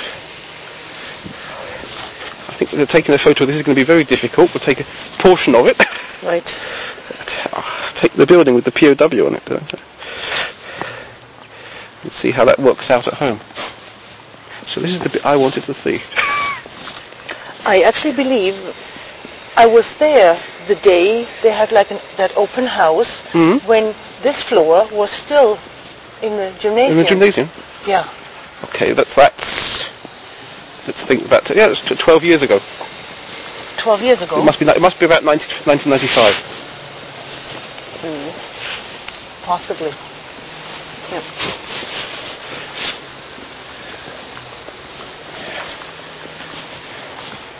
I 2.48 2.52
think 2.54 2.72
we're 2.72 2.86
taking 2.86 3.14
a 3.14 3.18
photo. 3.18 3.44
This 3.44 3.56
is 3.56 3.62
going 3.62 3.76
to 3.76 3.80
be 3.80 3.86
very 3.86 4.04
difficult. 4.04 4.52
We'll 4.54 4.60
take 4.60 4.80
a 4.80 4.86
portion 5.18 5.54
of 5.54 5.66
it. 5.66 5.78
Right. 6.22 6.46
take 7.94 8.14
the 8.14 8.26
building 8.26 8.54
with 8.54 8.64
the 8.64 8.72
POW 8.72 9.26
on 9.26 9.34
it. 9.34 9.44
don't 9.44 9.74
Let's 12.02 12.16
see 12.16 12.30
how 12.30 12.44
that 12.44 12.58
works 12.58 12.90
out 12.90 13.06
at 13.06 13.14
home. 13.14 13.40
So 14.66 14.80
this 14.80 14.90
is 14.90 15.00
the 15.00 15.08
bit 15.08 15.24
I 15.24 15.36
wanted 15.36 15.64
to 15.64 15.74
see. 15.74 16.00
I 17.64 17.82
actually 17.82 18.14
believe 18.14 18.54
I 19.56 19.66
was 19.66 19.96
there 19.96 20.38
the 20.66 20.74
day 20.76 21.26
they 21.42 21.50
had 21.50 21.72
like 21.72 21.90
an, 21.90 22.00
that 22.16 22.36
open 22.36 22.66
house 22.66 23.22
Mhm. 23.32 23.62
when 23.64 23.94
this 24.22 24.42
floor 24.42 24.86
was 24.92 25.10
still 25.10 25.58
in 26.22 26.36
the 26.36 26.52
gymnasium. 26.58 26.92
In 26.92 26.98
the 26.98 27.04
gymnasium. 27.04 27.50
Yeah. 27.86 28.04
Okay, 28.64 28.92
that's 28.92 29.14
that's. 29.14 29.88
Let's 30.86 31.02
think 31.04 31.24
about 31.24 31.50
it. 31.50 31.56
Yeah, 31.56 31.68
it's 31.68 31.80
t- 31.80 31.94
12 31.94 32.24
years 32.24 32.42
ago. 32.42 32.60
12 33.78 34.02
years 34.02 34.22
ago. 34.22 34.38
It 34.40 34.44
must 34.44 34.58
be. 34.58 34.66
It 34.66 34.80
must 34.80 34.98
be 35.00 35.06
about 35.06 35.24
90, 35.24 35.44
1995. 35.64 36.34
Possibly. 39.44 39.92
Yeah. 41.12 41.22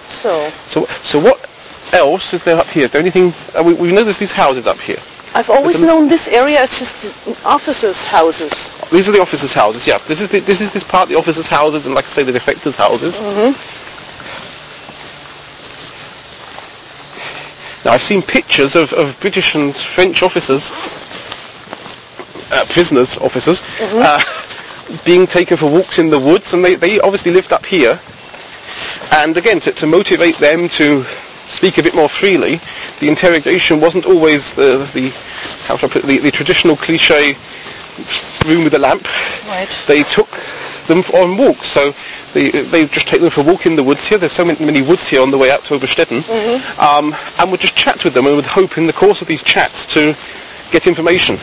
So, 0.09 0.51
So 0.69 0.87
so 1.05 1.19
what 1.21 1.46
else 1.93 2.33
is 2.35 2.43
there 2.45 2.59
up 2.59 2.67
here? 2.69 2.85
Is 2.85 2.91
there 2.91 3.01
anything? 3.01 3.33
Uh, 3.55 3.63
we, 3.63 3.75
we 3.75 3.93
know 3.93 4.05
there's 4.05 4.19
these 4.19 4.33
houses 4.33 4.67
up 4.67 4.79
here. 4.79 4.99
I've 5.35 5.51
always 5.51 5.81
known 5.81 6.09
this 6.09 6.29
area 6.29 6.61
as 6.61 6.79
just 6.79 7.07
officers' 7.45 8.03
houses. 8.07 8.53
These 8.91 9.09
are 9.09 9.13
the 9.13 9.21
officers' 9.21 9.53
houses. 9.53 9.87
Yeah, 9.87 9.99
this 9.99 10.21
is 10.21 10.31
the, 10.31 10.41
this 10.41 10.61
is 10.61 10.73
this 10.73 10.85
part 10.85 11.09
the 11.09 11.15
officers' 11.17 11.47
houses, 11.47 11.87
and 11.87 11.95
like 11.95 12.07
I 12.07 12.09
say, 12.09 12.23
the 12.23 12.33
defectors' 12.33 12.77
houses. 12.77 13.17
Mhm. 13.17 13.55
Now 17.85 17.93
I've 17.93 18.03
seen 18.03 18.23
pictures 18.23 18.75
of, 18.75 18.93
of 18.95 19.19
British 19.21 19.55
and 19.55 19.77
French 19.77 20.23
officers, 20.23 20.73
uh, 22.51 22.65
prisoners, 22.71 23.17
officers, 23.19 23.63
uh, 23.81 24.21
being 25.05 25.27
taken 25.27 25.57
for 25.57 25.71
walks 25.71 25.99
in 25.99 26.11
the 26.11 26.19
woods, 26.19 26.53
and 26.53 26.65
they, 26.65 26.75
they 26.75 26.99
obviously 27.01 27.31
lived 27.33 27.53
up 27.53 27.65
here. 27.65 28.01
And 29.13 29.37
again, 29.37 29.61
to, 29.61 29.73
to 29.73 29.87
motivate 29.87 30.37
them 30.39 30.69
to 30.71 31.05
speak 31.49 31.79
a 31.79 31.83
bit 31.83 31.95
more 31.95 32.09
freely, 32.09 32.61
the 33.01 33.09
interrogation 33.09 33.81
wasn't 33.81 34.07
always 34.07 34.55
the, 34.55 34.89
the 34.95 35.11
how 35.67 35.77
should 35.77 35.91
I 35.91 35.93
put 35.93 36.05
it, 36.05 36.07
the, 36.07 36.19
the 36.19 36.31
traditional 36.31 36.77
cliche 36.77 37.35
room 38.47 38.65
with 38.65 38.75
a 38.75 38.79
lamp. 38.79 39.07
Right. 39.47 39.69
They 39.87 40.03
took 40.03 40.29
them 40.87 41.01
on 41.15 41.37
walks, 41.37 41.69
so 41.69 41.95
they 42.33 42.51
they 42.51 42.87
just 42.87 43.09
take 43.09 43.21
them 43.21 43.31
for 43.31 43.41
a 43.41 43.45
walk 43.45 43.67
in 43.67 43.75
the 43.77 43.83
woods 43.83 44.07
here. 44.07 44.19
There's 44.19 44.33
so 44.33 44.45
many, 44.45 44.65
many 44.65 44.83
woods 44.83 45.09
here 45.09 45.23
on 45.23 45.31
the 45.31 45.39
way 45.39 45.51
out 45.51 45.65
to 45.65 45.75
Oberstedten, 45.79 46.21
Mm-hmm. 46.23 46.81
um, 46.81 47.17
and 47.39 47.51
would 47.51 47.61
just 47.61 47.77
chat 47.77 48.05
with 48.05 48.15
them 48.15 48.27
and 48.27 48.37
would 48.37 48.45
hope 48.47 48.79
in 48.79 48.87
the 48.87 48.93
course 48.93 49.23
of 49.23 49.29
these 49.29 49.43
chats 49.43 49.87
to 49.95 50.15
get 50.71 50.87
information. 50.87 51.39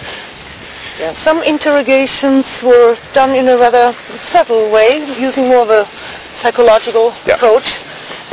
Yeah. 0.99 1.13
Some 1.13 1.41
interrogations 1.43 2.61
were 2.61 2.95
done 3.13 3.31
in 3.35 3.47
a 3.49 3.57
rather 3.57 3.93
subtle 4.15 4.69
way, 4.71 5.03
using 5.19 5.47
more 5.47 5.63
of 5.63 5.69
a 5.71 5.85
psychological 6.35 7.13
Yeah. 7.25 7.35
approach. 7.35 7.79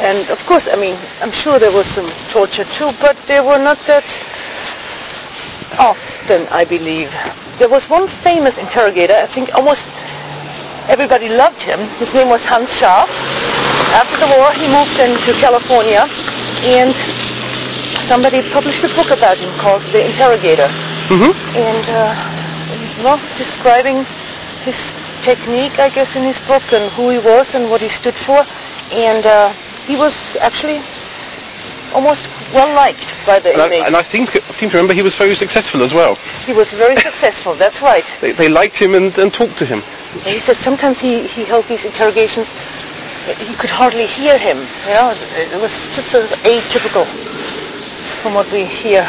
And 0.00 0.28
of 0.30 0.44
course, 0.46 0.68
I 0.68 0.76
mean, 0.76 0.96
I'm 1.20 1.30
sure 1.30 1.58
there 1.58 1.72
was 1.72 1.86
some 1.86 2.08
torture 2.30 2.64
too, 2.64 2.90
but 3.00 3.16
they 3.26 3.40
were 3.40 3.58
not 3.58 3.78
that 3.86 4.04
often, 5.78 6.48
I 6.50 6.64
believe. 6.64 7.12
There 7.58 7.68
was 7.68 7.88
one 7.88 8.08
famous 8.08 8.56
interrogator, 8.56 9.14
I 9.14 9.26
think 9.26 9.54
almost 9.54 9.92
everybody 10.88 11.28
loved 11.28 11.62
him. 11.62 11.78
His 12.00 12.14
name 12.14 12.28
was 12.28 12.44
Hanns 12.44 12.72
Scharff. 12.72 13.12
After 13.92 14.16
the 14.24 14.28
war, 14.38 14.50
he 14.56 14.66
moved 14.72 14.96
into 14.98 15.32
California, 15.38 16.08
and 16.64 16.94
somebody 18.08 18.40
published 18.50 18.82
a 18.84 18.88
book 18.96 19.10
about 19.10 19.36
him 19.36 19.52
called 19.58 19.82
The 19.92 20.06
Interrogator. 20.06 20.68
Mm-hmm. 21.12 21.32
And 21.56 21.84
uh, 21.92 22.10
well, 23.04 23.20
describing 23.36 24.04
his 24.64 24.78
technique, 25.22 25.78
I 25.78 25.90
guess, 25.90 26.16
in 26.16 26.22
his 26.22 26.38
book 26.46 26.62
and 26.72 26.90
who 26.92 27.10
he 27.10 27.18
was 27.18 27.54
and 27.54 27.70
what 27.70 27.80
he 27.80 27.88
stood 27.88 28.14
for. 28.14 28.44
And 28.92 29.26
uh, 29.26 29.52
he 29.90 29.96
was 29.96 30.36
actually 30.36 30.78
almost 31.92 32.30
well 32.54 32.72
liked 32.76 33.02
by 33.26 33.40
the 33.40 33.50
And 33.50 33.60
I, 33.60 33.66
inmates. 33.66 33.86
and 33.88 33.96
I 33.96 34.02
think, 34.02 34.36
I 34.36 34.40
seem 34.54 34.70
to 34.70 34.76
remember 34.76 34.94
he 34.94 35.02
was 35.02 35.16
very 35.16 35.34
successful 35.34 35.82
as 35.82 35.92
well. 35.92 36.14
he 36.46 36.52
was 36.52 36.72
very 36.72 36.94
successful. 37.08 37.54
That's 37.54 37.82
right. 37.82 38.06
They, 38.20 38.30
they 38.30 38.48
liked 38.48 38.76
him 38.78 38.94
and, 38.94 39.10
and 39.18 39.34
talked 39.34 39.58
to 39.58 39.66
him. 39.66 39.82
He 40.22 40.38
said 40.38 40.56
sometimes 40.56 41.00
he, 41.00 41.26
he 41.26 41.42
held 41.44 41.64
these 41.66 41.84
interrogations, 41.84 42.48
you 43.48 43.56
could 43.56 43.70
hardly 43.70 44.06
hear 44.06 44.38
him. 44.38 44.58
You 44.86 44.94
know, 44.94 45.10
it, 45.10 45.52
it 45.54 45.60
was 45.60 45.72
just 45.96 46.08
sort 46.14 46.24
of 46.24 46.30
atypical 46.46 47.04
from 48.22 48.34
what 48.34 48.46
we 48.52 48.64
hear. 48.64 49.02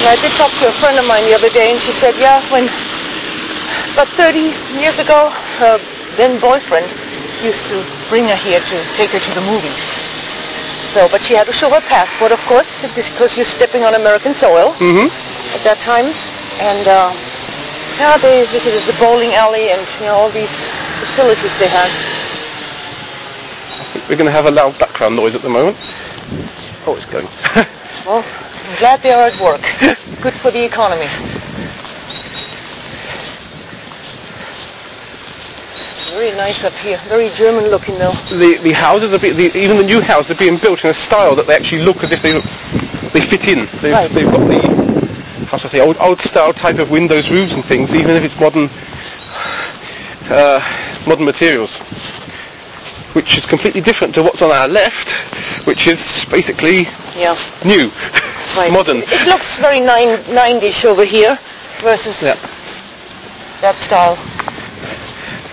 And 0.00 0.08
I 0.08 0.16
did 0.16 0.32
talk 0.40 0.50
to 0.64 0.68
a 0.68 0.72
friend 0.80 0.96
of 0.98 1.06
mine 1.06 1.24
the 1.28 1.34
other 1.34 1.50
day, 1.50 1.72
and 1.72 1.80
she 1.80 1.92
said, 1.92 2.16
yeah, 2.16 2.40
when 2.50 2.64
about 3.94 4.08
30 4.16 4.52
years 4.78 4.98
ago, 4.98 5.30
her 5.58 5.78
then 6.16 6.38
boyfriend 6.40 6.86
used 7.42 7.62
to 7.68 7.82
bring 8.08 8.26
her 8.28 8.36
here 8.36 8.60
to 8.60 8.76
take 8.94 9.10
her 9.10 9.18
to 9.20 9.32
the 9.34 9.40
movies. 9.42 9.82
So, 10.94 11.08
but 11.08 11.22
she 11.22 11.34
had 11.34 11.46
to 11.46 11.52
show 11.52 11.70
her 11.70 11.80
passport, 11.82 12.32
of 12.32 12.40
course, 12.46 12.82
because 12.94 13.36
you're 13.36 13.44
stepping 13.46 13.84
on 13.84 13.94
American 13.94 14.34
soil 14.34 14.72
hmm 14.78 15.08
at 15.54 15.62
that 15.64 15.78
time. 15.78 16.06
And 16.60 16.86
uh, 16.88 17.12
yeah, 17.98 18.16
they 18.18 18.44
visited 18.46 18.82
the 18.84 18.96
bowling 18.98 19.32
alley 19.34 19.70
and 19.70 19.80
you 20.00 20.06
know 20.06 20.14
all 20.14 20.30
these 20.30 20.50
facilities 21.00 21.52
they 21.58 21.68
had. 21.68 21.90
We're 24.08 24.16
going 24.16 24.26
to 24.26 24.32
have 24.34 24.46
a 24.46 24.50
loud 24.50 24.78
background 24.78 25.16
noise 25.16 25.34
at 25.34 25.42
the 25.42 25.48
moment. 25.48 25.76
Oh, 26.86 26.94
it's 26.96 27.06
going. 27.06 27.28
Well, 28.06 28.24
I'm 28.66 28.76
glad 28.78 29.00
they 29.02 29.12
are 29.12 29.26
at 29.26 29.38
work. 29.38 29.60
Good 30.22 30.34
for 30.34 30.50
the 30.50 30.64
economy. 30.64 31.08
Very 36.12 36.30
nice 36.36 36.64
up 36.64 36.72
here. 36.74 36.98
Very 37.08 37.30
German 37.30 37.66
looking 37.70 37.96
though. 37.98 38.12
the, 38.30 38.58
the 38.62 38.72
houses 38.72 39.12
are 39.12 39.18
be, 39.18 39.30
the, 39.30 39.56
even 39.58 39.76
the 39.76 39.84
new 39.84 40.00
houses 40.00 40.32
are 40.32 40.38
being 40.38 40.56
built 40.58 40.84
in 40.84 40.90
a 40.90 40.94
style 40.94 41.34
that 41.36 41.46
they 41.46 41.54
actually 41.54 41.82
look 41.82 42.02
as 42.02 42.10
if 42.12 42.20
they 42.22 42.32
they 43.12 43.24
fit 43.24 43.48
in. 43.48 43.66
They've, 43.80 43.92
Right. 43.92 44.10
they've 44.10 44.26
got 44.30 44.46
the 44.48 45.46
how 45.46 45.56
should 45.56 45.68
I 45.70 45.72
say 45.72 45.80
old 45.80 45.96
old 45.98 46.20
style 46.20 46.52
type 46.52 46.78
of 46.78 46.90
windows, 46.90 47.30
roofs 47.30 47.54
and 47.54 47.64
things, 47.64 47.94
even 47.94 48.16
if 48.16 48.24
it's 48.24 48.38
modern 48.38 48.68
uh, 50.30 50.60
modern 51.06 51.24
materials, 51.24 51.78
which 53.14 53.38
is 53.38 53.46
completely 53.46 53.80
different 53.80 54.14
to 54.14 54.22
what's 54.22 54.42
on 54.42 54.50
our 54.50 54.68
left, 54.68 55.10
which 55.66 55.86
is 55.86 56.24
basically 56.30 56.88
Yeah. 57.16 57.36
new, 57.64 57.90
Right. 58.56 58.72
modern. 58.72 58.98
It 59.06 59.26
looks 59.26 59.56
very 59.56 59.80
nine, 59.80 60.18
90s 60.34 60.84
over 60.84 61.04
here 61.04 61.38
versus 61.80 62.20
Yeah. 62.22 62.36
that 63.60 63.76
style. 63.76 64.18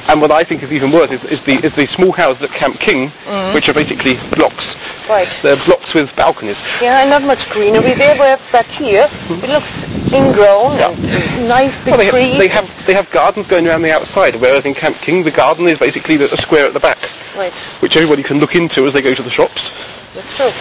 And 0.10 0.22
what 0.22 0.32
I 0.32 0.44
think 0.44 0.64
is 0.64 0.72
even 0.72 0.92
worse 0.92 1.12
is, 1.12 1.24
is 1.26 1.42
the 1.42 1.56
is 1.66 1.76
the 1.76 1.86
small 1.86 2.12
houses 2.12 2.44
at 2.44 2.52
Camp 2.52 2.80
King, 2.80 3.10
mm. 3.10 3.54
which 3.54 3.68
are 3.68 3.74
basically 3.74 4.16
blocks. 4.36 4.76
Right. 5.10 5.28
They're 5.42 5.58
blocks 5.66 5.94
with 5.94 6.16
balconies. 6.16 6.62
Yeah, 6.82 7.02
and 7.02 7.10
not 7.10 7.24
much 7.24 7.50
greenery 7.50 7.94
there, 7.94 8.38
back 8.52 8.66
here 8.66 9.08
hmm. 9.08 9.44
it 9.44 9.50
looks 9.50 9.84
ingrown 10.12 10.74
and 10.74 11.48
nice 11.48 11.78
big 11.84 11.94
Well, 11.94 11.98
they, 11.98 12.10
trees. 12.10 12.32
have, 12.32 12.40
they 12.40 12.48
have 12.48 12.88
they 12.88 12.94
have 12.94 13.12
gardens 13.12 13.48
going 13.48 13.68
around 13.68 13.84
the 13.84 13.92
outside, 13.92 14.36
whereas 14.36 14.66
in 14.66 14.74
Camp 14.74 14.98
King 14.98 15.24
the 15.24 15.32
garden 15.32 15.68
is 15.68 15.80
basically 15.80 16.16
a 16.16 16.38
square 16.38 16.68
at 16.68 16.74
the 16.74 16.80
back, 16.80 16.98
Right, 17.38 17.54
which 17.82 17.96
everybody 17.96 18.24
can 18.24 18.40
look 18.40 18.56
into 18.56 18.86
as 18.86 18.94
they 18.94 19.02
go 19.02 19.14
to 19.14 19.24
the 19.24 19.30
shops. 19.30 19.72
that's 20.14 20.36
true. 20.36 20.52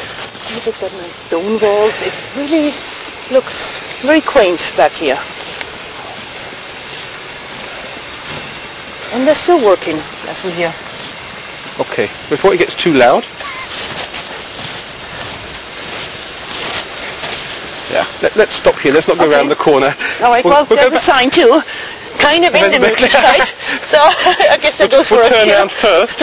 Look 0.55 0.67
at 0.69 0.75
that 0.81 0.93
nice 0.93 1.15
stone 1.27 1.59
walls. 1.61 1.95
It 2.03 2.15
really 2.37 2.73
looks 3.33 3.81
very 4.01 4.21
quaint 4.21 4.61
back 4.77 4.93
here. 4.93 5.19
And 9.17 9.27
they're 9.27 9.35
still 9.35 9.65
working, 9.65 9.97
as 10.29 10.45
we 10.45 10.51
hear. 10.51 10.69
Okay, 11.81 12.05
before 12.29 12.53
it 12.53 12.59
gets 12.59 12.75
too 12.75 12.93
loud. 12.93 13.25
Yeah, 17.91 18.07
let, 18.21 18.37
us 18.37 18.53
stop 18.53 18.75
here. 18.79 18.93
Let's 18.93 19.09
not 19.09 19.17
go 19.17 19.25
Okay. 19.25 19.35
around 19.35 19.49
the 19.49 19.57
corner. 19.57 19.95
All 20.21 20.29
right, 20.31 20.45
We'll- 20.45 20.53
well, 20.53 20.67
we'll 20.69 20.79
go 20.79 20.91
there's 20.91 21.01
a 21.01 21.05
sign 21.05 21.31
too. 21.31 21.63
Kind 22.19 22.45
of 22.45 22.55
in 22.55 22.73
the 22.73 22.79
We'll- 22.79 22.91
movie 22.91 23.09
side. 23.09 23.49
So 23.89 23.97
I 24.53 24.59
guess 24.61 24.77
that 24.79 24.91
goes 24.91 25.09
for 25.09 25.15
we'll 25.17 25.25
us 25.25 25.31
turn 25.33 25.47
too. 25.47 25.53
around 25.55 25.73
first. 25.73 26.19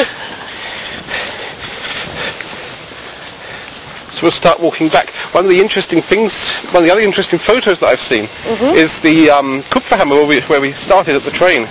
So 4.13 4.21
we'll 4.21 4.31
start 4.31 4.59
walking 4.59 4.89
back. 4.89 5.09
One 5.33 5.45
of 5.45 5.49
the 5.49 5.59
interesting 5.59 5.99
things, 5.99 6.49
one 6.71 6.83
of 6.83 6.87
the 6.87 6.91
other 6.91 7.01
interesting 7.01 7.39
photos 7.39 7.79
that 7.79 7.87
I've 7.87 8.01
seen 8.01 8.25
Mm-hmm. 8.45 8.75
is 8.75 8.99
the 8.99 9.31
um, 9.31 9.63
Kupferhammer 9.63 10.11
where 10.11 10.27
we, 10.27 10.41
where 10.41 10.61
we 10.61 10.73
started 10.73 11.15
at 11.15 11.23
the 11.23 11.31
train. 11.31 11.67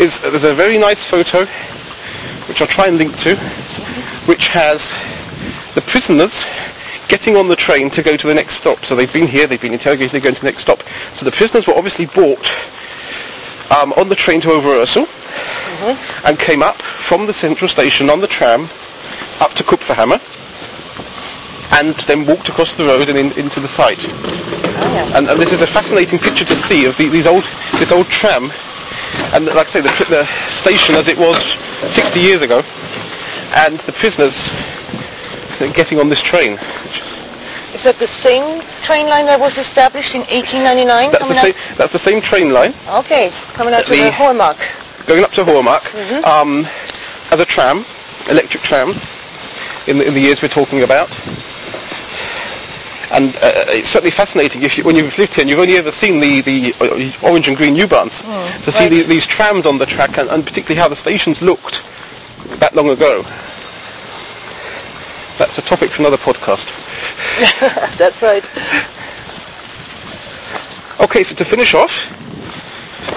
Is 0.00 0.18
there's 0.20 0.44
a 0.44 0.54
very 0.54 0.78
nice 0.78 1.04
photo, 1.04 1.44
which 2.48 2.62
I'll 2.62 2.66
try 2.66 2.86
and 2.86 2.96
link 2.96 3.16
to, 3.18 3.36
which 4.24 4.48
has 4.48 4.90
the 5.74 5.82
prisoners 5.82 6.42
getting 7.06 7.36
on 7.36 7.48
the 7.48 7.56
train 7.56 7.90
to 7.90 8.02
go 8.02 8.16
to 8.16 8.26
the 8.26 8.34
next 8.34 8.54
stop. 8.54 8.84
So 8.84 8.96
they've 8.96 9.12
been 9.12 9.26
here, 9.26 9.46
they've 9.46 9.60
been 9.60 9.74
interrogated, 9.74 10.12
they're 10.12 10.20
going 10.20 10.36
to 10.36 10.40
the 10.40 10.46
next 10.46 10.62
stop. 10.62 10.82
So 11.14 11.24
the 11.24 11.32
prisoners 11.32 11.66
were 11.66 11.74
obviously 11.74 12.06
brought 12.06 12.50
um, 13.70 13.92
on 13.92 14.08
the 14.08 14.14
train 14.14 14.40
to 14.40 14.48
Oberursel 14.48 15.06
and 16.24 16.38
came 16.38 16.62
up 16.62 16.80
from 16.80 17.26
the 17.26 17.32
central 17.32 17.68
station 17.68 18.08
on 18.08 18.20
the 18.20 18.26
tram 18.26 18.68
up 19.40 19.52
to 19.54 19.64
Kupferhammer 19.64 20.20
and 21.72 21.94
then 22.06 22.26
walked 22.26 22.48
across 22.48 22.74
the 22.74 22.84
road 22.84 23.08
and 23.08 23.18
in, 23.18 23.32
into 23.38 23.60
the 23.60 23.68
site. 23.68 23.98
Oh, 24.00 24.90
yeah. 24.94 25.18
And, 25.18 25.28
and 25.28 25.40
this 25.40 25.52
is 25.52 25.62
a 25.62 25.66
fascinating 25.66 26.18
picture 26.18 26.44
to 26.44 26.56
see 26.56 26.86
of 26.86 26.96
the, 26.96 27.08
these 27.08 27.26
old, 27.26 27.44
this 27.78 27.92
old 27.92 28.06
tram, 28.06 28.50
and 29.34 29.46
like 29.46 29.66
I 29.68 29.70
say, 29.70 29.80
the, 29.80 29.88
the 30.08 30.26
station 30.50 30.94
as 30.94 31.08
it 31.08 31.18
was 31.18 31.36
60 31.92 32.20
years 32.20 32.42
ago, 32.42 32.62
and 33.54 33.78
the 33.80 33.92
prisoners 33.92 34.36
getting 35.74 36.00
on 36.00 36.08
this 36.08 36.20
train. 36.20 36.52
is- 36.54 37.16
that 37.84 37.98
the 37.98 38.06
same 38.06 38.60
train 38.82 39.06
line 39.08 39.24
that 39.24 39.40
was 39.40 39.56
established 39.56 40.14
in 40.14 40.20
1899? 40.22 41.12
That's 41.12 41.26
the, 41.26 41.34
same, 41.34 41.54
that's 41.78 41.92
the 41.92 41.98
same 41.98 42.20
train 42.20 42.52
line? 42.52 42.74
Okay, 42.88 43.30
coming 43.54 43.72
out 43.72 43.84
to 43.86 43.90
The- 43.92 44.04
the 44.04 44.10
Hohemark. 44.10 44.58
going 45.06 45.24
up 45.24 45.32
to 45.32 45.44
Hohemark 45.44 45.88
um, 46.24 46.66
as 47.30 47.40
a 47.40 47.46
tram, 47.46 47.86
electric 48.28 48.62
tram, 48.62 48.90
in 49.86 49.96
the, 49.98 50.06
in 50.06 50.12
the 50.12 50.20
years 50.20 50.42
we're 50.42 50.48
talking 50.48 50.82
about. 50.82 51.08
And 53.12 53.34
uh, 53.36 53.64
it's 53.68 53.88
certainly 53.88 54.10
fascinating 54.10 54.62
if 54.62 54.78
you, 54.78 54.84
when 54.84 54.94
you've 54.94 55.16
lived 55.18 55.34
here 55.34 55.42
and 55.42 55.50
you've 55.50 55.58
only 55.58 55.76
ever 55.76 55.90
seen 55.90 56.20
the, 56.20 56.40
the 56.42 56.74
uh, 56.80 57.28
orange 57.28 57.48
and 57.48 57.56
green 57.56 57.74
U-Bahns, 57.74 58.22
to 58.64 58.72
see 58.72 58.84
right. 58.84 58.88
the, 58.88 59.02
these 59.02 59.26
trams 59.26 59.66
on 59.66 59.78
the 59.78 59.86
track 59.86 60.16
and, 60.18 60.30
and 60.30 60.44
particularly 60.44 60.80
how 60.80 60.88
the 60.88 60.96
stations 60.96 61.42
looked 61.42 61.82
that 62.60 62.74
long 62.74 62.88
ago. 62.88 63.22
That's 65.38 65.58
a 65.58 65.62
topic 65.62 65.90
for 65.90 66.02
another 66.02 66.18
podcast. 66.18 66.68
That's 67.98 68.22
right. 68.22 68.44
Okay, 71.00 71.24
so 71.24 71.34
to 71.34 71.44
finish 71.44 71.74
off, 71.74 71.92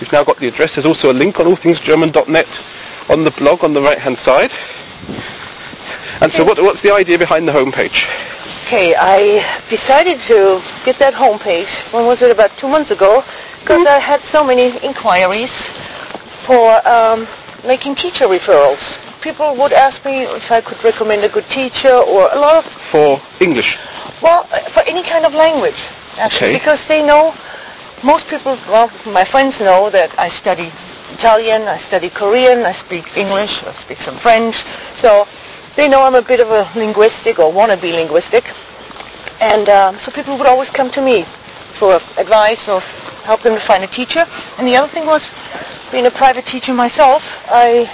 you've 0.00 0.12
now 0.12 0.24
got 0.24 0.38
the 0.38 0.48
address. 0.48 0.74
There's 0.74 0.86
also 0.86 1.10
a 1.10 1.14
link 1.14 1.40
on 1.40 1.46
allthingsgerman.net 1.46 3.10
on 3.10 3.24
the 3.24 3.30
blog 3.32 3.64
on 3.64 3.72
the 3.72 3.82
right-hand 3.82 4.18
side. 4.18 4.50
And 6.20 6.32
so 6.32 6.44
what, 6.44 6.58
what's 6.62 6.80
the 6.80 6.92
idea 6.92 7.18
behind 7.18 7.46
the 7.46 7.52
homepage? 7.52 8.08
Okay, 8.66 8.94
I 8.96 9.44
decided 9.68 10.20
to 10.20 10.62
get 10.84 10.96
that 10.96 11.12
homepage. 11.12 11.92
When 11.92 12.06
was 12.06 12.22
it? 12.22 12.30
About 12.30 12.50
two 12.56 12.68
months 12.68 12.90
ago, 12.90 13.22
because 13.64 13.86
I 13.86 13.98
had 13.98 14.20
so 14.20 14.44
many 14.44 14.76
inquiries 14.84 15.50
for 16.44 16.86
um, 16.86 17.26
making 17.66 17.94
teacher 17.94 18.26
referrals. 18.26 19.00
People 19.22 19.56
would 19.56 19.72
ask 19.72 20.04
me 20.04 20.24
if 20.24 20.52
I 20.52 20.60
could 20.60 20.84
recommend 20.84 21.24
a 21.24 21.30
good 21.30 21.48
teacher 21.48 21.88
or 21.96 22.28
a 22.30 22.38
lot 22.38 22.56
of 22.56 22.66
For 22.66 23.16
English. 23.40 23.78
Well, 24.20 24.44
for 24.68 24.82
any 24.86 25.02
kind 25.02 25.24
of 25.24 25.32
language, 25.32 25.80
actually, 26.18 26.48
Okay. 26.50 26.58
because 26.58 26.86
they 26.86 27.00
know, 27.06 27.34
most 28.02 28.28
people, 28.28 28.58
well, 28.68 28.90
my 29.06 29.24
friends 29.24 29.60
know 29.60 29.88
that 29.88 30.12
I 30.18 30.28
study 30.28 30.70
Italian, 31.14 31.62
I 31.62 31.78
study 31.78 32.10
Korean, 32.10 32.66
I 32.66 32.72
speak 32.72 33.16
English, 33.16 33.64
I 33.64 33.72
speak 33.72 34.02
some 34.02 34.16
French, 34.16 34.56
so 34.96 35.26
they 35.74 35.88
know 35.88 36.04
I'm 36.04 36.16
a 36.16 36.22
bit 36.22 36.40
of 36.40 36.50
a 36.50 36.68
linguistic 36.78 37.38
or 37.38 37.50
want 37.50 37.72
to 37.72 37.78
be 37.78 37.92
linguistic, 37.92 38.44
and 39.40 39.70
um, 39.70 39.96
so 39.96 40.12
people 40.12 40.36
would 40.36 40.46
always 40.46 40.68
come 40.68 40.90
to 40.90 41.00
me 41.00 41.22
for 41.72 41.94
advice 42.20 42.68
of 42.68 42.84
help 43.24 43.40
them 43.40 43.54
to 43.54 43.60
find 43.60 43.82
a 43.82 43.86
teacher. 43.88 44.24
And 44.58 44.66
the 44.66 44.76
other 44.76 44.88
thing 44.88 45.06
was, 45.06 45.28
being 45.90 46.06
a 46.06 46.10
private 46.10 46.44
teacher 46.46 46.74
myself, 46.74 47.44
I 47.50 47.88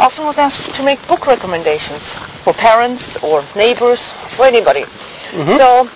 often 0.00 0.24
was 0.26 0.38
asked 0.38 0.74
to 0.74 0.82
make 0.82 1.04
book 1.08 1.26
recommendations 1.26 2.02
for 2.44 2.52
parents 2.52 3.16
or 3.22 3.44
neighbors, 3.56 4.14
or 4.38 4.46
anybody. 4.46 4.84
So 5.32 5.88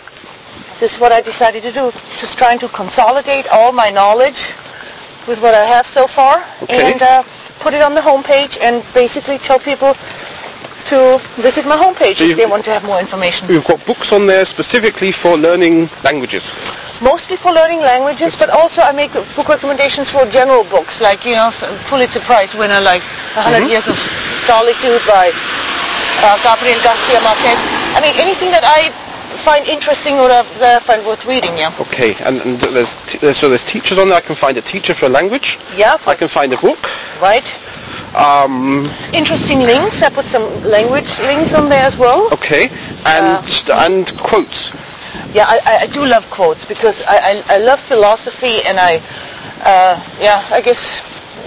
this 0.80 0.94
is 0.94 1.00
what 1.00 1.12
I 1.12 1.20
decided 1.20 1.62
to 1.64 1.72
do, 1.72 1.90
just 2.18 2.38
trying 2.38 2.58
to 2.60 2.68
consolidate 2.68 3.46
all 3.52 3.72
my 3.72 3.90
knowledge 3.90 4.52
with 5.26 5.40
what 5.42 5.54
I 5.54 5.64
have 5.64 5.86
so 5.86 6.06
far 6.06 6.42
Okay. 6.62 6.92
and 6.92 7.02
uh, 7.02 7.22
put 7.60 7.74
it 7.74 7.82
on 7.82 7.94
the 7.94 8.00
homepage 8.00 8.58
and 8.60 8.82
basically 8.94 9.38
tell 9.38 9.58
people 9.58 9.94
to 10.86 11.20
visit 11.36 11.66
my 11.66 11.76
homepage 11.76 12.16
So 12.16 12.24
if 12.24 12.36
they 12.38 12.46
want 12.46 12.64
to 12.64 12.70
have 12.70 12.84
more 12.84 12.98
information. 12.98 13.46
We've 13.46 13.64
got 13.64 13.84
books 13.84 14.10
on 14.12 14.26
there 14.26 14.46
specifically 14.46 15.12
for 15.12 15.36
learning 15.36 15.90
languages. 16.02 16.50
Mostly 17.00 17.36
for 17.36 17.52
learning 17.52 17.80
languages, 17.80 18.34
but 18.38 18.50
also 18.50 18.82
I 18.82 18.92
make 18.92 19.12
book 19.12 19.48
recommendations 19.48 20.10
for 20.10 20.26
general 20.26 20.64
books, 20.64 21.00
like, 21.00 21.24
you 21.24 21.34
know, 21.36 21.50
Pulitzer 21.86 22.20
Prize 22.20 22.54
winner 22.54 22.80
like 22.80 23.02
100 23.34 23.62
Mhm. 23.62 23.70
Years 23.70 23.86
of 23.86 23.96
Solitude 24.46 25.00
by 25.06 25.30
uh, 25.30 26.36
Gabriel 26.42 26.80
Garcia 26.82 27.20
Marquez. 27.22 27.58
I 27.94 28.00
mean, 28.02 28.14
anything 28.18 28.50
that 28.50 28.64
I 28.64 28.90
find 29.44 29.66
interesting 29.68 30.18
or 30.18 30.26
that 30.28 30.44
that 30.58 30.82
I 30.82 30.84
find 30.84 31.06
worth 31.06 31.24
reading, 31.24 31.56
yeah. 31.56 31.70
Okay, 31.80 32.14
and, 32.26 32.40
and 32.42 32.58
there's, 32.60 32.96
t- 33.06 33.18
there's 33.18 33.36
so 33.38 33.48
there's 33.48 33.62
teachers 33.64 33.98
on 33.98 34.08
there. 34.08 34.18
I 34.18 34.20
can 34.20 34.34
find 34.34 34.56
a 34.58 34.62
teacher 34.62 34.94
for 34.94 35.06
a 35.06 35.08
language. 35.08 35.58
Yeah, 35.76 35.96
I 36.06 36.14
can 36.16 36.26
find 36.28 36.52
a 36.52 36.56
book. 36.56 36.90
right? 37.22 37.46
Um, 38.16 38.90
Interesting 39.12 39.60
links. 39.60 40.02
I 40.02 40.08
put 40.10 40.24
some 40.26 40.42
language 40.64 41.06
links 41.20 41.54
on 41.54 41.68
there 41.68 41.84
as 41.86 41.96
well. 41.96 42.28
okay, 42.32 42.70
and 43.06 43.38
and 43.70 44.18
quotes. 44.18 44.72
Yeah, 45.38 45.46
I, 45.46 45.78
I- 45.82 45.86
do 45.86 46.04
love 46.04 46.28
quotes 46.30 46.64
because 46.64 47.00
I, 47.06 47.16
I, 47.30 47.54
I 47.54 47.58
love 47.58 47.78
philosophy 47.78 48.58
and 48.66 48.76
I, 48.80 48.96
uh, 49.62 49.94
yeah, 50.20 50.44
I 50.50 50.60
guess 50.60 50.82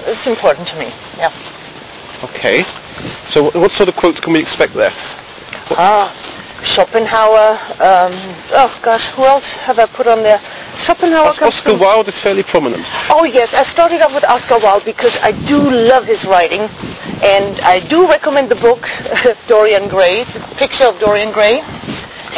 it's 0.08 0.28
important 0.28 0.66
to 0.70 0.80
me. 0.80 0.94
Yeah. 1.18 1.30
Okay. 2.24 2.64
So 3.28 3.44
what, 3.44 3.56
what 3.56 3.72
sort 3.72 3.90
of 3.90 3.98
quotes 3.98 4.22
can 4.22 4.32
we 4.32 4.40
expect 4.40 4.74
there? 4.76 4.94
Ah, 5.76 6.08
Schopenhauer. 6.64 7.60
Um, 7.84 8.14
oh 8.56 8.72
gosh, 8.82 9.08
who 9.12 9.26
else 9.26 9.52
have 9.68 9.78
I 9.78 9.88
put 9.88 10.08
on 10.08 10.24
there? 10.24 10.40
Schopenhauer 10.78 11.28
Os- 11.28 11.42
Oscar 11.42 11.76
Wilde 11.78 12.08
is 12.08 12.18
fairly 12.18 12.44
prominent. 12.44 12.86
Oh 13.10 13.26
yes, 13.26 13.54
I 13.54 13.64
started 13.64 14.00
off 14.02 14.14
with 14.16 14.24
Oscar 14.24 14.58
Wilde 14.60 14.86
because 14.86 15.18
I 15.22 15.34
do 15.46 15.60
love 15.60 16.06
his 16.08 16.24
writing, 16.24 16.62
and 17.24 17.60
I 17.62 17.82
do 17.90 18.08
recommend 18.08 18.48
the 18.48 18.56
book 18.56 18.88
Dorian 19.48 19.90
Gray, 19.90 20.24
the 20.24 20.40
picture 20.56 20.86
of 20.86 20.98
Dorian 21.00 21.32
Gray, 21.34 21.60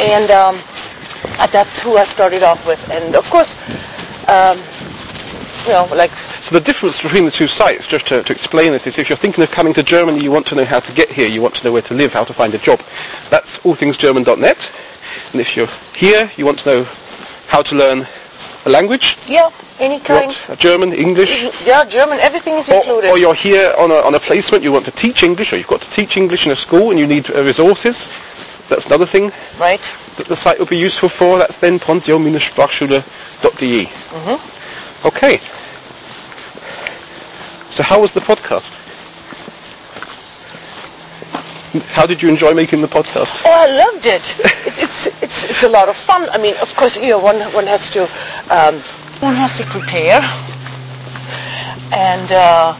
and 0.00 0.30
um, 0.32 0.58
uh, 1.38 1.46
that's 1.48 1.78
who 1.80 1.96
I 1.96 2.04
started 2.04 2.42
off 2.42 2.66
with. 2.66 2.80
And 2.90 3.14
of 3.14 3.28
course, 3.30 3.54
um, 4.28 4.58
you 5.66 5.72
know, 5.72 5.86
like 5.94 6.10
So 6.44 6.54
the 6.58 6.60
difference 6.60 7.00
between 7.00 7.24
the 7.24 7.30
two 7.30 7.46
sites, 7.46 7.86
just 7.86 8.06
to, 8.08 8.22
to 8.22 8.32
explain 8.32 8.72
this, 8.72 8.86
is 8.86 8.98
if 8.98 9.08
you're 9.08 9.16
thinking 9.16 9.42
of 9.42 9.50
coming 9.50 9.72
to 9.74 9.82
Germany, 9.82 10.22
you 10.22 10.30
want 10.30 10.46
to 10.48 10.54
know 10.54 10.64
how 10.64 10.80
to 10.80 10.92
get 10.92 11.10
here, 11.10 11.26
you 11.26 11.40
want 11.40 11.54
to 11.54 11.64
know 11.64 11.72
where 11.72 11.82
to 11.82 11.94
live, 11.94 12.12
how 12.12 12.24
to 12.24 12.34
find 12.34 12.54
a 12.54 12.58
job. 12.58 12.80
That's 13.30 13.58
allthingsgerman.net. 13.60 14.70
And 15.32 15.40
if 15.40 15.56
you're 15.56 15.70
here, 15.96 16.30
you 16.36 16.44
want 16.44 16.58
to 16.60 16.68
know 16.68 16.86
how 17.48 17.62
to 17.62 17.74
learn 17.74 18.06
a 18.66 18.70
language, 18.70 19.16
yeah, 19.26 19.50
any 19.78 20.00
kind. 20.00 20.32
what, 20.32 20.58
German, 20.58 20.92
English, 20.92 21.64
Yeah, 21.66 21.84
German. 21.84 22.18
Everything 22.20 22.54
is 22.54 22.68
or, 22.68 22.76
included. 22.76 23.10
or 23.10 23.18
you're 23.18 23.34
here 23.34 23.74
on 23.78 23.90
a, 23.90 23.94
on 23.96 24.14
a 24.14 24.20
placement, 24.20 24.64
you 24.64 24.72
want 24.72 24.84
to 24.86 24.90
teach 24.90 25.22
English, 25.22 25.52
or 25.52 25.56
you've 25.56 25.66
got 25.66 25.82
to 25.82 25.90
teach 25.90 26.16
English 26.16 26.46
in 26.46 26.52
a 26.52 26.56
school 26.56 26.90
and 26.90 26.98
you 26.98 27.06
need 27.06 27.30
uh, 27.30 27.42
resources. 27.42 28.06
That's 28.68 28.86
another 28.86 29.06
thing 29.06 29.32
right. 29.58 29.80
that 30.16 30.26
the 30.26 30.36
site 30.36 30.58
will 30.58 30.66
be 30.66 30.78
useful 30.78 31.08
for. 31.08 31.38
That's 31.38 31.56
then 31.58 31.78
pension-sprachschule.de. 31.78 33.84
Mm-hmm. 33.84 35.06
Okay. 35.06 35.38
So 37.70 37.82
how 37.82 38.00
was 38.00 38.12
the 38.12 38.20
podcast? 38.20 38.72
How 41.90 42.06
did 42.06 42.22
you 42.22 42.28
enjoy 42.28 42.54
making 42.54 42.82
the 42.82 42.88
podcast? 42.88 43.42
Oh, 43.44 43.50
I 43.50 43.66
loved 43.76 44.06
it. 44.06 44.22
it 44.38 44.78
it's 44.82 45.06
it's 45.22 45.44
it's 45.44 45.62
a 45.64 45.68
lot 45.68 45.88
of 45.88 45.96
fun. 45.96 46.28
I 46.30 46.38
mean, 46.38 46.54
of 46.62 46.72
course, 46.76 46.96
you 46.96 47.08
know, 47.08 47.18
one 47.18 47.40
one 47.52 47.66
has 47.66 47.90
to 47.90 48.02
um, 48.48 48.76
one 49.20 49.34
has 49.34 49.56
to 49.56 49.64
prepare 49.64 50.20
and 51.92 52.32
uh, 52.32 52.74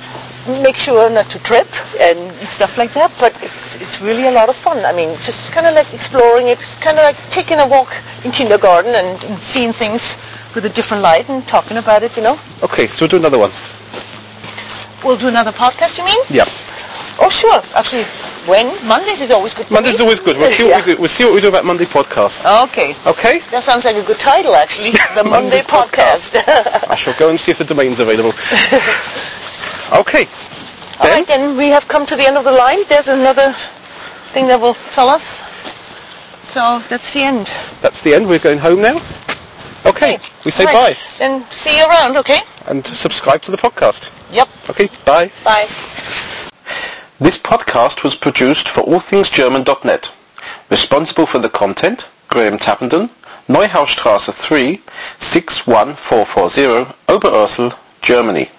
make 0.62 0.76
sure 0.76 1.08
not 1.10 1.28
to 1.30 1.38
trip 1.40 1.68
and 2.00 2.18
stuff 2.48 2.76
like 2.78 2.92
that. 2.94 3.12
But 3.20 3.32
it's 3.42 3.76
it's 3.76 4.00
really 4.00 4.26
a 4.26 4.30
lot 4.30 4.48
of 4.48 4.56
fun. 4.56 4.84
I 4.84 4.92
mean, 4.92 5.10
it's 5.10 5.26
just 5.26 5.52
kind 5.52 5.66
of 5.66 5.74
like 5.74 5.92
exploring 5.94 6.48
it. 6.48 6.60
It's 6.60 6.76
kind 6.76 6.98
of 6.98 7.04
like 7.04 7.16
taking 7.30 7.58
a 7.58 7.66
walk 7.66 7.94
in 8.24 8.30
kindergarten 8.30 8.94
and, 8.94 9.22
and 9.24 9.38
seeing 9.38 9.72
things 9.72 10.16
with 10.54 10.64
a 10.64 10.70
different 10.70 11.02
light 11.02 11.28
and 11.28 11.46
talking 11.48 11.76
about 11.76 12.02
it. 12.02 12.16
You 12.16 12.22
know. 12.22 12.38
Okay, 12.62 12.86
so 12.88 13.02
we'll 13.02 13.08
do 13.08 13.16
another 13.16 13.38
one. 13.38 13.50
We'll 15.04 15.18
do 15.18 15.28
another 15.28 15.52
podcast. 15.52 15.98
You 15.98 16.04
mean? 16.04 16.20
Yeah. 16.30 16.46
Oh, 17.20 17.30
sure. 17.30 17.62
Actually, 17.74 18.04
when 18.46 18.66
Mondays 18.86 19.20
is 19.20 19.30
always 19.30 19.54
good. 19.54 19.70
Monday's 19.70 19.98
me. 19.98 20.04
always 20.04 20.20
good. 20.20 20.36
We'll 20.36 20.50
see 20.50 20.64
what 20.64 20.84
we 20.86 20.92
do. 20.94 21.00
We'll 21.00 21.08
see 21.08 21.24
what 21.24 21.34
we 21.34 21.40
do 21.40 21.48
about 21.48 21.64
Monday 21.64 21.84
podcast. 21.84 22.44
Okay. 22.64 22.94
Okay? 23.06 23.38
That 23.50 23.62
sounds 23.64 23.84
like 23.84 23.96
a 23.96 24.02
good 24.02 24.18
title, 24.18 24.54
actually. 24.54 24.90
The 25.14 25.22
Monday, 25.22 25.30
Monday 25.30 25.62
Podcast. 25.62 26.34
I 26.90 26.96
shall 26.96 27.14
go 27.18 27.30
and 27.30 27.38
see 27.38 27.52
if 27.52 27.58
the 27.58 27.64
domain's 27.64 28.00
available. 28.00 28.32
Okay. 29.94 30.26
All 30.98 31.06
Then, 31.06 31.18
right, 31.18 31.26
then 31.26 31.56
we 31.56 31.68
have 31.68 31.86
come 31.88 32.04
to 32.06 32.16
the 32.16 32.26
end 32.26 32.36
of 32.36 32.44
the 32.44 32.52
line. 32.52 32.80
There's 32.88 33.08
another 33.08 33.52
thing 34.32 34.46
that 34.48 34.60
will 34.60 34.74
tell 34.92 35.08
us. 35.08 35.40
So 36.48 36.82
that's 36.88 37.12
the 37.12 37.22
end. 37.22 37.46
that's 37.80 38.02
the 38.02 38.14
end. 38.14 38.28
We're 38.28 38.38
going 38.38 38.58
home 38.58 38.80
now. 38.80 39.00
Okay. 39.86 40.18
We 40.44 40.50
say 40.50 40.64
right. 40.64 40.74
bye. 40.74 40.96
Then 41.18 41.44
see 41.50 41.76
you 41.78 41.84
around, 41.86 42.16
okay? 42.16 42.40
And 42.66 42.86
subscribe 42.86 43.42
to 43.42 43.50
the 43.50 43.56
podcast. 43.56 44.10
Yep. 44.32 44.48
Okay, 44.70 44.88
bye. 45.04 45.30
Bye. 45.44 45.68
This 47.20 47.38
podcast 47.38 48.02
was 48.02 48.14
produced 48.14 48.68
for 48.68 48.82
allthingsgerman.net. 48.82 50.10
Responsible 50.70 51.26
for 51.26 51.38
the 51.38 51.48
content, 51.48 52.06
Graham 52.28 52.58
Tappenden, 52.58 53.10
Neuhausstraße 53.48 54.32
3, 54.32 54.80
61440, 55.18 56.92
Oberursel, 57.08 57.76
Germany. 58.00 58.50